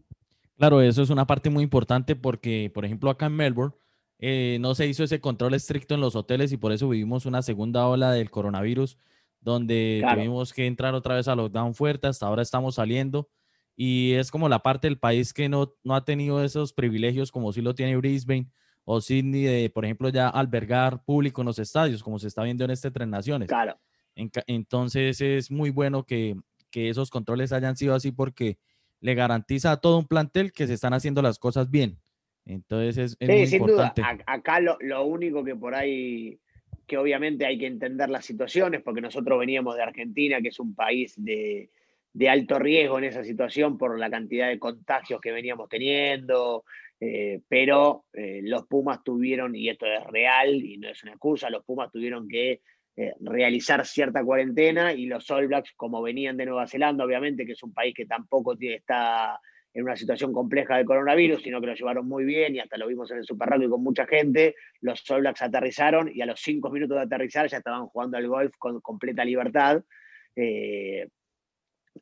[0.57, 3.75] Claro, eso es una parte muy importante porque, por ejemplo, acá en Melbourne
[4.19, 7.43] eh, no se hizo ese control estricto en los hoteles y por eso vivimos una
[7.43, 8.97] segunda ola del coronavirus,
[9.41, 13.29] donde tuvimos que entrar otra vez a lockdown fuerte, hasta ahora estamos saliendo
[13.77, 17.53] y es como la parte del país que no, no ha tenido esos privilegios como
[17.53, 18.49] sí lo tiene Brisbane
[18.85, 22.65] o Sydney de, por ejemplo, ya albergar público en los estadios, como se está viendo
[22.65, 23.49] en este Tres Naciones.
[23.49, 23.79] Claro.
[24.15, 26.37] entonces es muy bueno que,
[26.71, 28.59] que, esos controles hayan sido así porque
[29.01, 31.99] le garantiza a todo un plantel que se están haciendo las cosas bien.
[32.45, 34.03] Entonces es, muy importante.
[34.27, 36.41] Acá lo, lo, único que por ahí,
[36.87, 40.75] que obviamente hay que entender las situaciones, porque nosotros veníamos de Argentina, que es un
[40.75, 41.71] país de,
[42.13, 46.65] de alto riesgo en esa situación por la cantidad de contagios que veníamos teniendo,
[47.01, 51.51] eh, pero eh, los Pumas tuvieron, y esto es real y no es una excusa,
[51.51, 52.61] los Pumas tuvieron que
[52.95, 57.53] eh, realizar cierta cuarentena y los All Blacks, como venían de Nueva Zelanda, obviamente, que
[57.53, 59.41] es un país que tampoco está
[59.75, 62.87] en una situación compleja de coronavirus, sino que lo llevaron muy bien y hasta lo
[62.87, 66.41] vimos en el Super Rugby con mucha gente, los All Blacks aterrizaron y a los
[66.41, 69.83] cinco minutos de aterrizar ya estaban jugando al golf con completa libertad.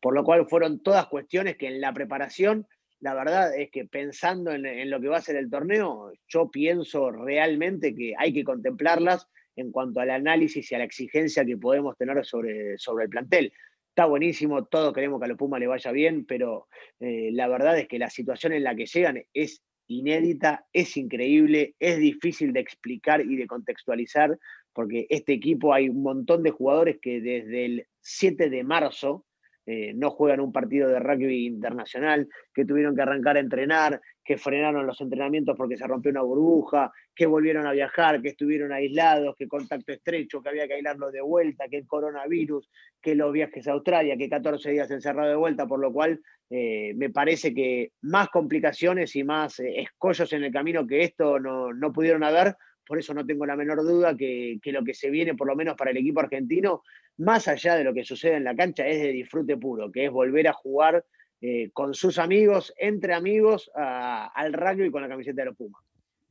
[0.01, 2.67] Por lo cual fueron todas cuestiones que en la preparación,
[3.01, 7.11] la verdad es que pensando en, lo que va a ser el torneo, yo pienso
[7.11, 9.27] realmente que hay que contemplarlas
[9.57, 13.53] en cuanto al análisis y a la exigencia que podemos tener sobre, sobre el plantel.
[13.89, 16.69] Está buenísimo, todos queremos que a los Pumas le vaya bien, pero
[17.01, 21.75] eh, la verdad es que la situación en la que llegan es inédita, es increíble,
[21.81, 24.39] es difícil de explicar y de contextualizar,
[24.73, 29.27] porque este equipo hay un montón de jugadores que desde el 7 de marzo
[29.71, 34.37] eh, no juegan un partido de rugby internacional, que tuvieron que arrancar a entrenar, que
[34.37, 39.37] frenaron los entrenamientos porque se rompió una burbuja, que volvieron a viajar, que estuvieron aislados,
[39.37, 42.69] que contacto estrecho, que había que aislarlo de vuelta, que el coronavirus,
[43.01, 46.93] que los viajes a Australia, que 14 días encerrado de vuelta, por lo cual eh,
[46.97, 51.73] me parece que más complicaciones y más eh, escollos en el camino que esto no,
[51.73, 52.57] no pudieron haber,
[52.91, 55.77] por eso no tengo la menor duda que, lo que se viene, por lo menos
[55.77, 56.83] para el equipo argentino,
[57.19, 60.11] más allá de lo que sucede en la cancha, es de disfrute puro, que es
[60.11, 61.05] volver a jugar
[61.41, 65.81] eh, con sus amigos, entre amigos, al rugby con la camiseta de los Pumas.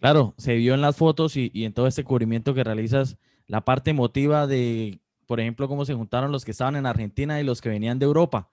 [0.02, 3.17] Claro, se vio en las fotos y, en todo este cubrimiento que realizas
[3.48, 7.45] la parte emotiva de, por ejemplo, cómo se juntaron los que estaban en Argentina y
[7.45, 8.50] los que venían de Europa.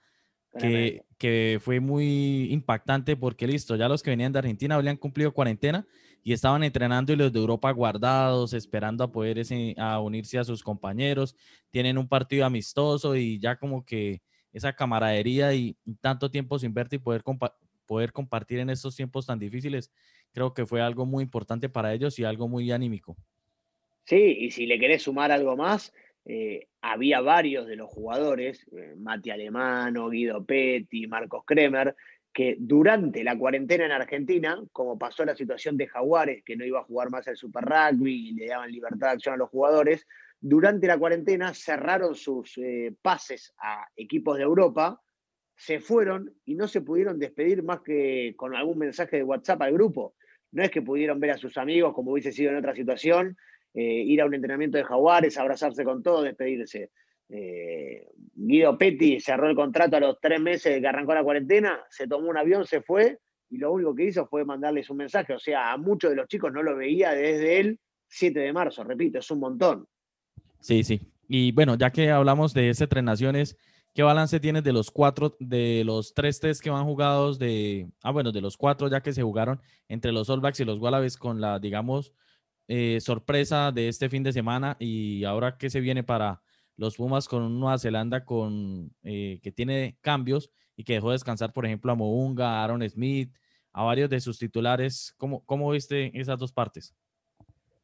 [0.56, 5.34] Que, que, fue muy impactante porque listo, ya los que venían de Argentina habían cumplido
[5.34, 5.86] cuarentena
[6.26, 9.40] y estaban entrenando y los de Europa guardados, esperando a poder
[9.76, 11.36] a unirse a sus compañeros.
[11.70, 16.96] Tienen un partido amistoso y ya como que esa camaradería y tanto tiempo sin verte
[16.96, 17.22] y poder,
[18.12, 19.92] compartir en estos tiempos tan difíciles,
[20.32, 23.16] creo que fue algo muy importante para ellos y algo muy anímico.
[24.02, 25.92] Sí, y si le querés sumar algo más,
[26.24, 31.94] eh, había varios de los jugadores, eh, Mati Alemano, Guido Petti, Marcos Kremer,
[32.36, 36.80] que durante la cuarentena en Argentina, como pasó la situación de Jaguares, que no iba
[36.80, 40.06] a jugar más el Super Rugby y le daban libertad de acción a los jugadores,
[40.38, 45.00] durante la cuarentena cerraron sus eh, pases a equipos de Europa,
[45.56, 49.72] se fueron y no se pudieron despedir más que con algún mensaje de WhatsApp al
[49.72, 50.14] grupo.
[50.52, 53.38] No es que pudieron ver a sus amigos como hubiese sido en otra situación,
[53.72, 56.90] eh, ir a un entrenamiento de Jaguares, abrazarse con todo, despedirse.
[57.28, 61.80] Eh, Guido Petti cerró el contrato a los tres meses de que arrancó la cuarentena,
[61.90, 63.18] se tomó un avión, se fue
[63.50, 65.34] y lo único que hizo fue mandarles un mensaje.
[65.34, 68.84] O sea, a muchos de los chicos no lo veía desde el 7 de marzo,
[68.84, 69.86] repito, es un montón.
[70.60, 71.00] Sí, sí.
[71.28, 73.56] Y bueno, ya que hablamos de ese Tres Naciones,
[73.94, 78.12] ¿qué balance tienes de los cuatro, de los tres test que van jugados de, ah,
[78.12, 81.16] bueno, de los cuatro ya que se jugaron entre los All Blacks y los Wallabies
[81.16, 82.12] con la, digamos,
[82.68, 86.42] eh, sorpresa de este fin de semana y ahora qué se viene para
[86.76, 91.64] los Pumas con Nueva Zelanda con, eh, que tiene cambios y que dejó descansar, por
[91.66, 93.34] ejemplo, a Mounga, a Aaron Smith,
[93.72, 95.14] a varios de sus titulares.
[95.16, 96.94] ¿Cómo, cómo viste esas dos partes?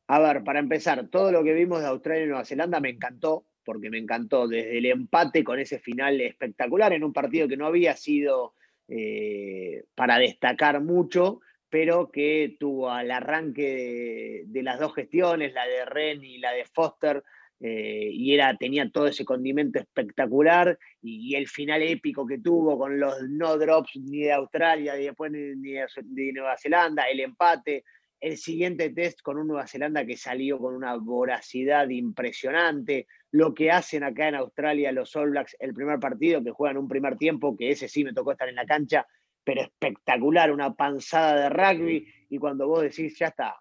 [0.07, 3.47] A ver, para empezar, todo lo que vimos de Australia y Nueva Zelanda me encantó,
[3.65, 7.67] porque me encantó desde el empate con ese final espectacular en un partido que no
[7.67, 8.55] había sido
[8.89, 15.67] eh, para destacar mucho, pero que tuvo al arranque de, de, las dos gestiones, la
[15.67, 17.25] de Ren y la de Foster,
[17.65, 22.99] eh, y era, tenía todo ese condimento espectacular y, el final épico que tuvo con
[22.99, 27.85] los no drops ni de Australia ni después ni de, Nueva Zelanda, el empate,
[28.21, 33.71] el siguiente test con un Nueva Zelanda que salió con una voracidad impresionante, lo que
[33.71, 37.57] hacen acá en Australia los All Blacks, el primer partido que juegan un primer tiempo,
[37.57, 39.07] que ese sí me tocó estar en la cancha,
[39.45, 43.55] pero espectacular, una panzada de rugby y cuando vos decís, ya está,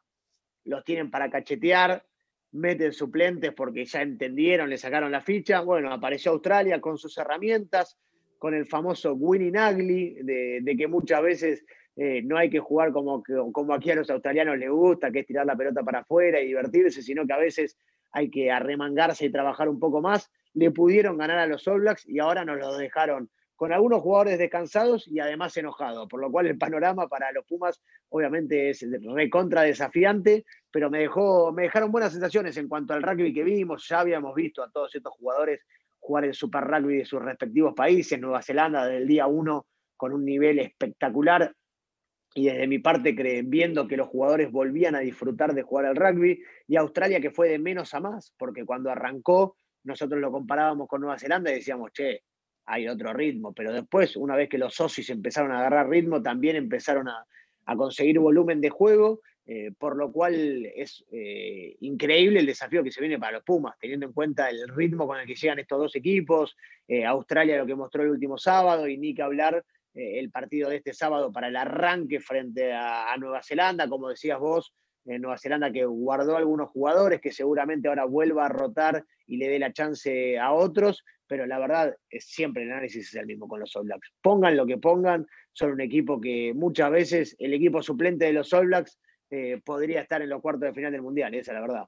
[0.63, 2.03] los tienen para cachetear,
[2.51, 5.61] meten suplentes porque ya entendieron, le sacaron la ficha.
[5.61, 7.97] Bueno, apareció Australia con sus herramientas,
[8.37, 13.23] con el famoso winning ugly, de, que muchas veces eh, no hay que jugar como,
[13.51, 16.47] como aquí a los australianos les gusta, que es tirar la pelota para afuera y
[16.47, 17.77] divertirse, sino que a veces
[18.11, 20.31] hay que arremangarse y trabajar un poco más.
[20.53, 24.39] Le pudieron ganar a los All Blacks y ahora nos lo dejaron con algunos jugadores
[24.39, 27.79] descansados y además enojados, por lo cual el panorama para los Pumas
[28.11, 33.33] obviamente es recontra desafiante, pero me, dejó, me dejaron buenas sensaciones en cuanto al rugby
[33.33, 35.61] que vimos, ya habíamos visto a todos estos jugadores
[35.99, 40.13] jugar el Super Rugby de sus respectivos países, Nueva Zelanda desde el día uno con
[40.13, 41.53] un nivel espectacular.
[42.33, 43.11] Y desde mi parte
[43.43, 47.49] viendo que los jugadores volvían a disfrutar de jugar al rugby y Australia que fue
[47.49, 51.91] de menos a más, porque cuando arrancó nosotros lo comparábamos con Nueva Zelanda y decíamos,
[51.91, 52.23] che,
[52.65, 56.55] hay otro ritmo, pero después, una vez que los socios empezaron a agarrar ritmo, también
[56.55, 57.25] empezaron a,
[57.75, 63.01] conseguir volumen de juego, eh, por lo cual es eh, increíble el desafío que se
[63.01, 65.95] viene para los Pumas, teniendo en cuenta el ritmo con el que llegan estos dos
[65.95, 66.55] equipos,
[66.87, 70.77] eh, Australia lo que mostró el último sábado y ni que hablar el partido de
[70.77, 75.69] este sábado para el arranque frente a, a Nueva Zelanda, como decías vos, Nueva Zelanda
[75.69, 80.39] que guardó algunos jugadores que seguramente ahora vuelva a rotar y le dé la chance
[80.39, 83.85] a otros, pero la verdad es siempre el análisis es el mismo con los All
[83.85, 84.13] Blacks.
[84.21, 88.51] Pongan lo que pongan, son un equipo que muchas veces el equipo suplente de los
[88.53, 88.99] All Blacks
[89.29, 91.85] eh, podría estar en los cuartos de final del Mundial, esa es la verdad.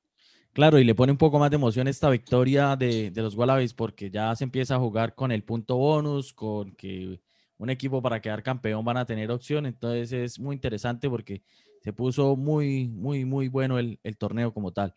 [0.53, 4.11] Claro, y le pone un poco más de emoción esta victoria de, los Wallabies porque
[4.11, 7.19] ya se empieza a jugar con el punto bonus, con que
[7.57, 11.41] un equipo para quedar campeón van a tener opción, entonces es muy interesante porque
[11.81, 14.93] se puso muy, muy, muy bueno el, el torneo como tal.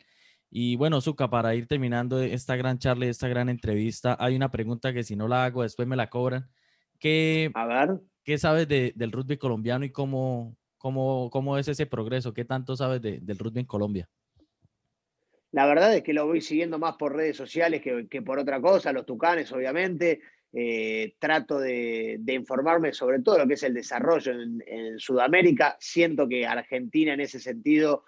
[0.50, 4.92] Y bueno, Zuka, para ir terminando esta gran charla, esta gran entrevista, hay una pregunta
[4.92, 6.48] que si no la hago después me la cobran.
[6.98, 8.00] ¿Qué, A ver.
[8.26, 12.34] ¿Qué sabes de- del rugby colombiano y cómo, cómo, cómo es ese progreso?
[12.34, 14.08] ¿Qué tanto sabes de- del rugby en Colombia?
[15.52, 18.60] La verdad es que lo voy siguiendo más por redes sociales que, que por otra
[18.60, 20.20] cosa, los tucanes, obviamente.
[20.58, 25.76] Eh, trato de, de informarme sobre todo lo que es el desarrollo en, en Sudamérica.
[25.78, 28.04] Siento que Argentina en ese sentido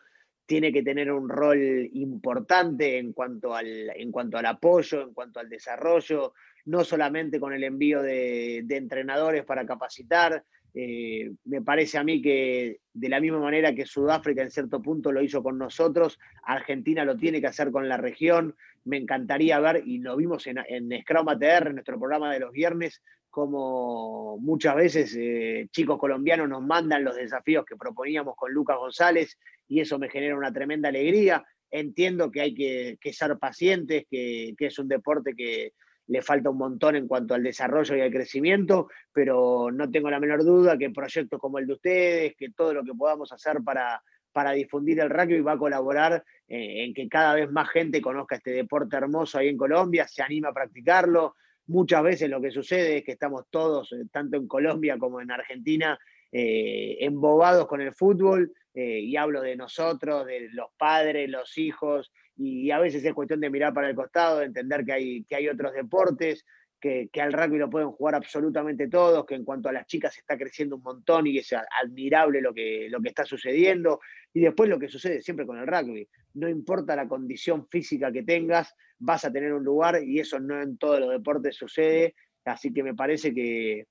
[0.46, 5.40] tiene que tener un rol importante en cuanto al, en cuanto al apoyo, en cuanto
[5.40, 6.32] al desarrollo,
[6.68, 10.44] no solamente con el envío de, entrenadores para capacitar.
[10.74, 15.10] Eh, me parece a mí que de la misma manera que Sudáfrica en cierto punto
[15.10, 18.54] lo hizo con nosotros, Argentina lo tiene que hacer con la región.
[18.84, 22.52] Me encantaría ver, y lo vimos en, en Scrum ATR, en nuestro programa de los
[22.52, 28.76] viernes, como muchas veces eh, chicos colombianos nos mandan los desafíos que proponíamos con Lucas
[28.78, 29.38] González
[29.68, 31.44] y eso me genera una tremenda alegría.
[31.70, 35.72] Entiendo que hay que, ser pacientes, que, es un deporte que
[36.08, 40.20] le falta un montón en cuanto al desarrollo y al crecimiento, pero no tengo la
[40.20, 44.02] menor duda que proyectos como el de ustedes, que todo lo que podamos hacer para,
[44.32, 48.52] para difundir el rugby va a colaborar en que cada vez más gente conozca este
[48.52, 51.34] deporte hermoso ahí en Colombia, se anima a practicarlo.
[51.66, 55.30] Muchas veces lo que sucede es que estamos todos, eh, tanto en Colombia como en
[55.30, 55.98] Argentina,
[56.32, 62.12] eh, embobados con el fútbol, eh, y hablo de nosotros, de los padres, los hijos,
[62.36, 65.36] y a veces es cuestión de mirar para el costado, de entender que hay, que
[65.36, 66.44] hay otros deportes,
[66.80, 70.16] que, que, al rugby lo pueden jugar absolutamente todos, que en cuanto a las chicas
[70.16, 71.52] está creciendo un montón y es
[71.82, 73.98] admirable lo que, lo que está sucediendo.
[74.32, 78.22] Y después lo que sucede siempre con el rugby, no importa la condición física que
[78.22, 82.14] tengas, vas a tener un lugar y eso no en todos los deportes sucede,
[82.44, 83.86] así que me parece que,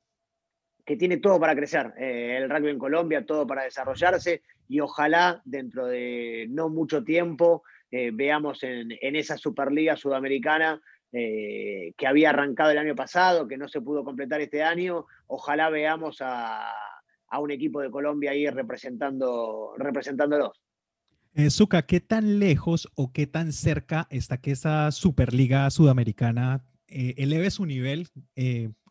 [0.88, 5.42] que tiene todo para crecer, eh, el rugby en Colombia, todo para desarrollarse y ojalá
[5.44, 10.82] dentro de no mucho tiempo eh, veamos en, en, esa Superliga Sudamericana
[11.12, 15.70] eh, que había arrancado el año pasado, que no se pudo completar este año, ojalá
[15.70, 16.72] veamos a,
[17.28, 20.62] a un equipo de Colombia ahí representando, representándolos.
[21.50, 27.66] Zuka, ¿qué tan lejos o qué tan cerca está que esa Superliga Sudamericana eleve su
[27.66, 28.08] nivel?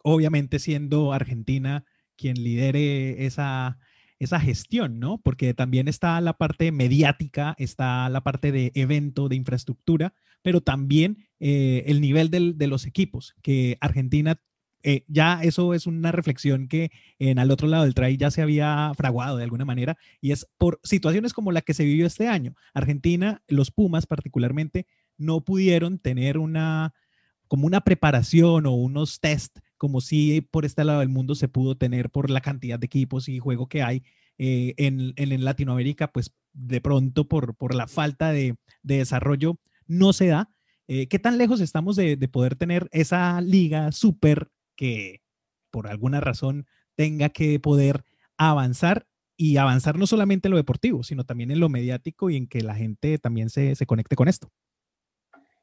[0.08, 1.84] Obviamente siendo Argentina
[2.16, 3.76] quien lidere esa,
[4.20, 5.20] esa gestión, ¿no?
[5.20, 11.26] Porque también está la parte mediática, está la parte de evento, de infraestructura, pero también
[11.40, 14.40] eh, el nivel del, de los equipos, que Argentina,
[14.84, 18.42] eh, ya eso es una reflexión que en al otro lado del trail ya se
[18.42, 22.28] había fraguado de alguna manera, y es por situaciones como la que se vivió este
[22.28, 22.54] año.
[22.74, 24.86] Argentina, los Pumas particularmente,
[25.18, 26.94] no pudieron tener una
[27.48, 31.76] como una preparación o unos test como si por este lado del mundo se pudo
[31.76, 34.02] tener por la cantidad de equipos y juego que hay
[34.38, 40.12] eh, en, en, Latinoamérica, pues de pronto por, por la falta de, de desarrollo no
[40.12, 40.50] se da.
[40.88, 45.22] Eh, ¿Qué tan lejos estamos de, de, poder tener esa liga súper que
[45.70, 48.04] por alguna razón tenga que poder
[48.36, 49.06] avanzar
[49.36, 52.60] y avanzar no solamente en lo deportivo, sino también en lo mediático y en que
[52.62, 54.50] la gente también se, se conecte con esto?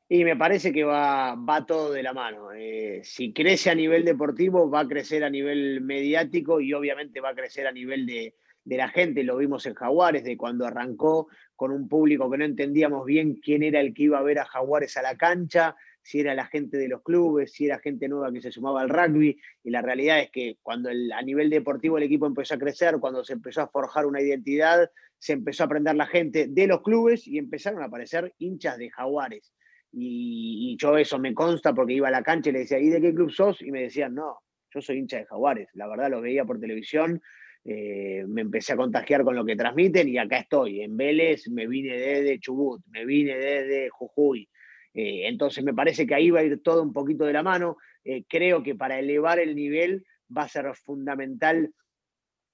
[0.09, 2.51] Y me parece que va, va todo de la mano.
[2.51, 7.29] Eh, si crece a nivel deportivo, va a crecer a nivel mediático y obviamente va
[7.29, 8.35] a crecer a nivel de,
[8.65, 9.23] de, la gente.
[9.23, 13.63] Lo vimos en Jaguares, de cuando arrancó con un público que no entendíamos bien quién
[13.63, 16.77] era el que iba a ver a Jaguares a la cancha, si era la gente
[16.77, 19.39] de los clubes, si era gente nueva que se sumaba al rugby.
[19.63, 23.23] Y la realidad es que cuando a nivel deportivo el equipo empezó a crecer, cuando
[23.23, 27.25] se empezó a forjar una identidad, se empezó a aprender la gente de los clubes
[27.25, 29.53] y empezaron a aparecer hinchas de Jaguares.
[29.93, 32.99] Y, yo eso me consta porque iba a la cancha y le decía, ¿y de
[32.99, 33.61] qué club sos?
[33.61, 34.39] Y me decían, no,
[34.73, 35.69] yo soy hincha de Jaguares.
[35.73, 37.21] La verdad lo veía por televisión,
[37.63, 40.81] eh, me empecé a contagiar con lo que transmiten y acá estoy.
[40.81, 44.49] En Vélez me vine desde Chubut, me vine desde Jujuy.
[44.93, 47.77] Eh, entonces me parece que ahí va a ir todo un poquito de la mano.
[48.03, 51.71] Eh, creo que para elevar el nivel va a ser fundamental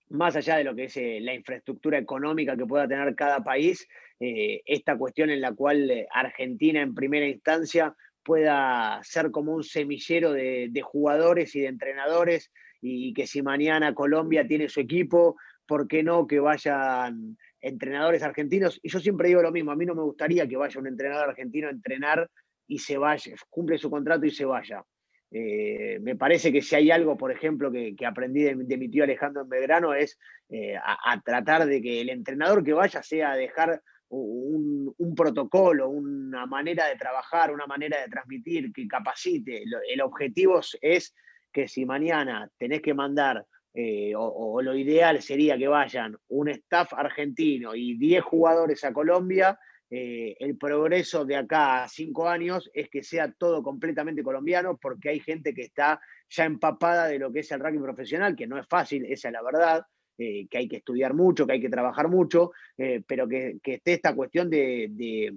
[0.10, 3.88] más allá de lo que es eh, la infraestructura económica que pueda tener cada país,
[4.20, 9.64] eh, esta cuestión en la cual eh, Argentina en primera instancia pueda ser como un
[9.64, 12.52] semillero de, de, jugadores y de entrenadores
[12.82, 18.80] y que si mañana Colombia tiene su equipo, ¿por qué no que vayan entrenadores argentinos?
[18.82, 21.30] Y yo siempre digo lo mismo, a mí no me gustaría que vaya un entrenador
[21.30, 22.30] argentino a entrenar
[22.68, 24.84] y se vaya, cumple su contrato y se vaya.
[25.32, 29.44] Eh, me parece que si hay algo, por ejemplo, que, aprendí de, mi tío Alejandro
[29.44, 30.18] en Belgrano es
[30.50, 36.48] eh, a, tratar de que el entrenador que vaya sea a dejar un, protocolo, una
[36.48, 39.64] manera de trabajar, una manera de transmitir, que capacite.
[39.88, 41.16] El objetivo es
[41.52, 46.50] que si mañana tenés que mandar, eh, o, o, lo ideal sería que vayan un
[46.50, 49.60] staff argentino y 10 jugadores a Colombia,
[49.92, 55.10] eh, el progreso de acá a cinco años es que sea todo completamente colombiano, porque
[55.10, 58.60] hay gente que está ya empapada de lo que es el rugby profesional, que no
[58.60, 59.84] es fácil, esa es la verdad,
[60.18, 63.94] eh, que hay que estudiar mucho, que hay que trabajar mucho, eh, pero que, esté
[63.94, 65.34] esta cuestión de,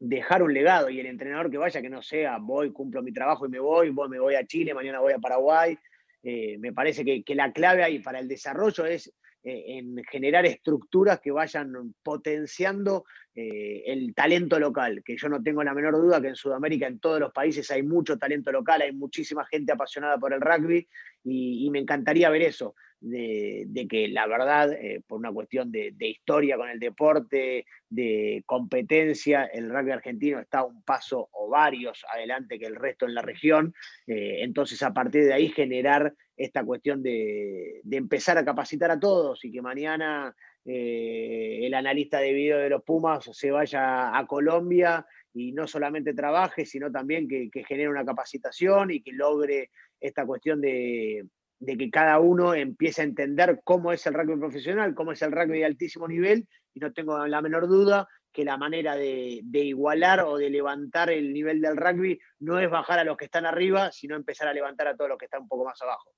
[0.00, 3.46] dejar un legado y el entrenador que vaya, que no sea, voy, cumplo mi trabajo
[3.46, 5.78] y me voy, voy, me voy a Chile, mañana voy a Paraguay.
[6.24, 9.14] me parece que, que la clave ahí para el desarrollo es
[9.44, 15.72] en generar estructuras que vayan potenciando eh, el talento local, que yo no tengo la
[15.72, 19.46] menor duda que en Sudamérica, en todos los países, hay mucho talento local, hay muchísima
[19.46, 20.86] gente apasionada por el rugby
[21.24, 26.58] y, me encantaría ver eso, de, que la verdad, eh, por una cuestión de, historia
[26.58, 32.66] con el deporte, de competencia, el rugby argentino está un paso o varios adelante que
[32.66, 33.74] el resto en la región,
[34.06, 39.52] entonces a partir de ahí generar esta cuestión de, empezar a capacitar a todos y
[39.52, 45.52] que mañana eh, el analista de video de los Pumas se vaya a Colombia y
[45.52, 49.70] no solamente trabaje, sino también que, genere una capacitación y que logre
[50.00, 51.26] esta cuestión de,
[51.64, 55.58] que cada uno empiece a entender cómo es el rugby profesional, cómo es el rugby
[55.58, 60.20] de altísimo nivel, y no tengo la menor duda que la manera de, de, igualar
[60.20, 63.92] o de levantar el nivel del rugby no es bajar a los que están arriba,
[63.92, 66.12] sino empezar a levantar a todos los que están un poco más abajo.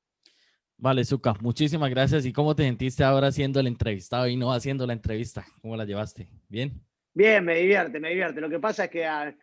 [0.77, 2.27] Vale, Zuka, muchísimas gracias.
[2.27, 5.45] ¿Y cómo te sentiste ahora haciendo el entrevistado y no haciendo la entrevista?
[5.63, 6.29] ¿Cómo la llevaste?
[6.49, 6.81] ¿Bien?
[7.13, 8.41] Bien, me divierte, me divierte.
[8.41, 9.35] Lo que pasa es que ah,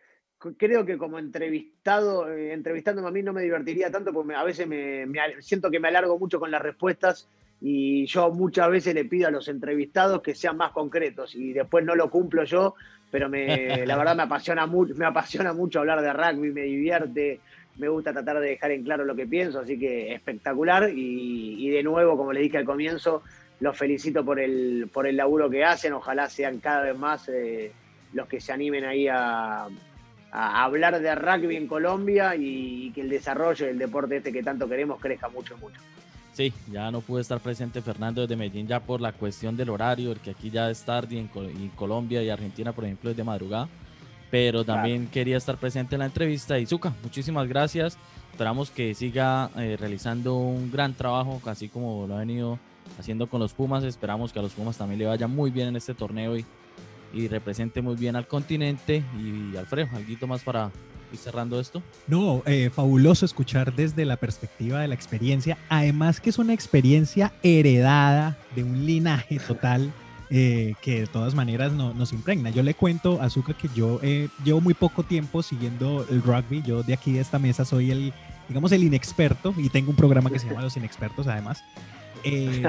[0.56, 4.66] creo que como entrevistado, eh, entrevistándome a mí no me divertiría tanto porque a veces
[4.66, 5.06] me,
[5.40, 7.28] siento que me alargo mucho con las respuestas
[7.64, 11.84] y yo muchas veces le pido a los entrevistados que sean más concretos y después
[11.84, 12.74] no lo cumplo yo,
[13.08, 13.46] pero me,
[13.86, 17.38] la verdad me apasiona, mucho, me apasiona mucho hablar de rugby, me divierte,
[17.76, 21.84] me gusta tratar de dejar en claro lo que pienso, así que espectacular y, de
[21.84, 23.22] nuevo, como le dije al comienzo,
[23.60, 27.70] los felicito por el, por el laburo que hacen, ojalá sean cada vez más eh,
[28.12, 29.68] los que se animen ahí a,
[30.32, 34.98] hablar de rugby en Colombia y, que el desarrollo del deporte este que tanto queremos
[34.98, 35.78] crezca mucho, mucho.
[36.32, 40.12] Sí, ya no pude estar presente Fernando desde Medellín ya por la cuestión del horario,
[40.14, 43.68] porque aquí ya es tarde en, en Colombia y Argentina, por ejemplo, es de madrugada
[44.32, 46.58] pero también quería estar presente en la entrevista.
[46.58, 47.98] Y Zuka, muchísimas gracias.
[48.30, 52.58] Esperamos que siga eh, realizando un gran trabajo, así como lo ha venido
[52.98, 53.84] haciendo con los Pumas.
[53.84, 56.46] Esperamos que a los Pumas también le vaya muy bien en este torneo y,
[57.12, 59.04] y represente muy bien al continente.
[59.20, 60.70] Y Alfredo, ¿algo más para
[61.12, 61.82] ir cerrando esto?
[62.06, 65.58] No, eh, fabuloso escuchar desde la perspectiva de la experiencia.
[65.68, 69.92] Además que es una experiencia heredada de un linaje total
[70.34, 72.48] eh, que de todas maneras no, nos impregna.
[72.48, 76.62] Yo le cuento a Zuka que yo eh, llevo muy poco tiempo siguiendo el rugby.
[76.62, 78.14] Yo de aquí de esta mesa soy el,
[78.48, 81.62] digamos, el inexperto y tengo un programa que se llama Los Inexpertos además.
[82.24, 82.62] Eh,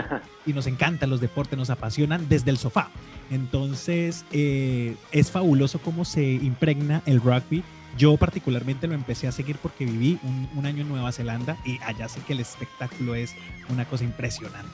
[0.45, 2.89] y nos encantan los deportes, nos apasionan desde el sofá.
[3.31, 7.63] Entonces, es fabuloso cómo se impregna el rugby.
[7.97, 10.19] Yo particularmente lo empecé a seguir porque viví
[10.55, 13.35] un, año en Nueva Zelanda y allá sí que el espectáculo es
[13.69, 14.71] una cosa impresionante.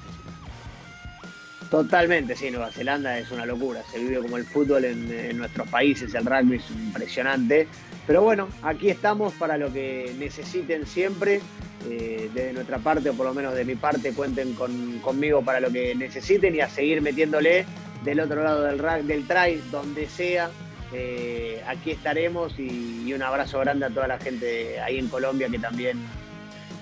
[1.70, 6.16] Totalmente, sí, Nueva Zelanda es una locura, se vive como el fútbol en, nuestros países,
[6.16, 7.68] el rugby es impresionante,
[8.08, 11.42] pero bueno, aquí estamos para lo que necesiten siempre,
[11.88, 15.72] eh, desde nuestra parte o por lo menos de mi parte, cuenten conmigo para lo
[15.72, 17.66] que necesiten y a seguir metiéndole
[18.04, 20.50] del otro lado del, del try, donde sea,
[20.94, 25.58] eh, aquí estaremos y, un abrazo grande a toda la gente ahí en Colombia que
[25.58, 25.98] también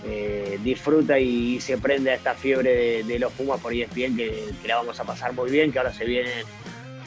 [0.06, 4.68] eh, disfruta y, se prende a esta fiebre de, los Pumas por ESPN que, que,
[4.68, 6.46] la vamos a pasar muy bien, que ahora se vienen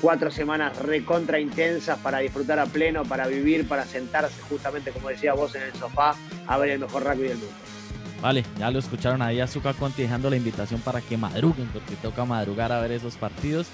[0.00, 5.34] cuatro semanas recontra intensas para disfrutar a pleno, para vivir, para sentarse justamente como decía
[5.34, 6.14] vos en el sofá
[6.46, 7.54] a ver el mejor rugby del mundo.
[8.20, 11.96] Vale, ya lo escucharon ahí a Zuka Conti dejando la invitación para que madruguen, porque
[11.96, 13.66] toca madrugar a ver esos partidos.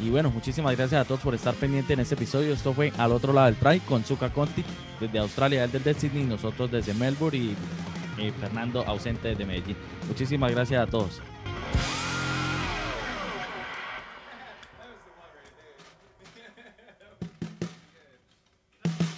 [0.00, 2.52] Y bueno, muchísimas gracias a todos por estar pendientes en este episodio.
[2.52, 4.64] Esto fue al otro lado del try con Zuka Conti
[5.00, 7.54] desde Australia, él desde Sydney, nosotros desde Melbourne
[8.18, 9.76] y Fernando ausente de Medellín.
[10.08, 11.20] Muchísimas gracias a todos.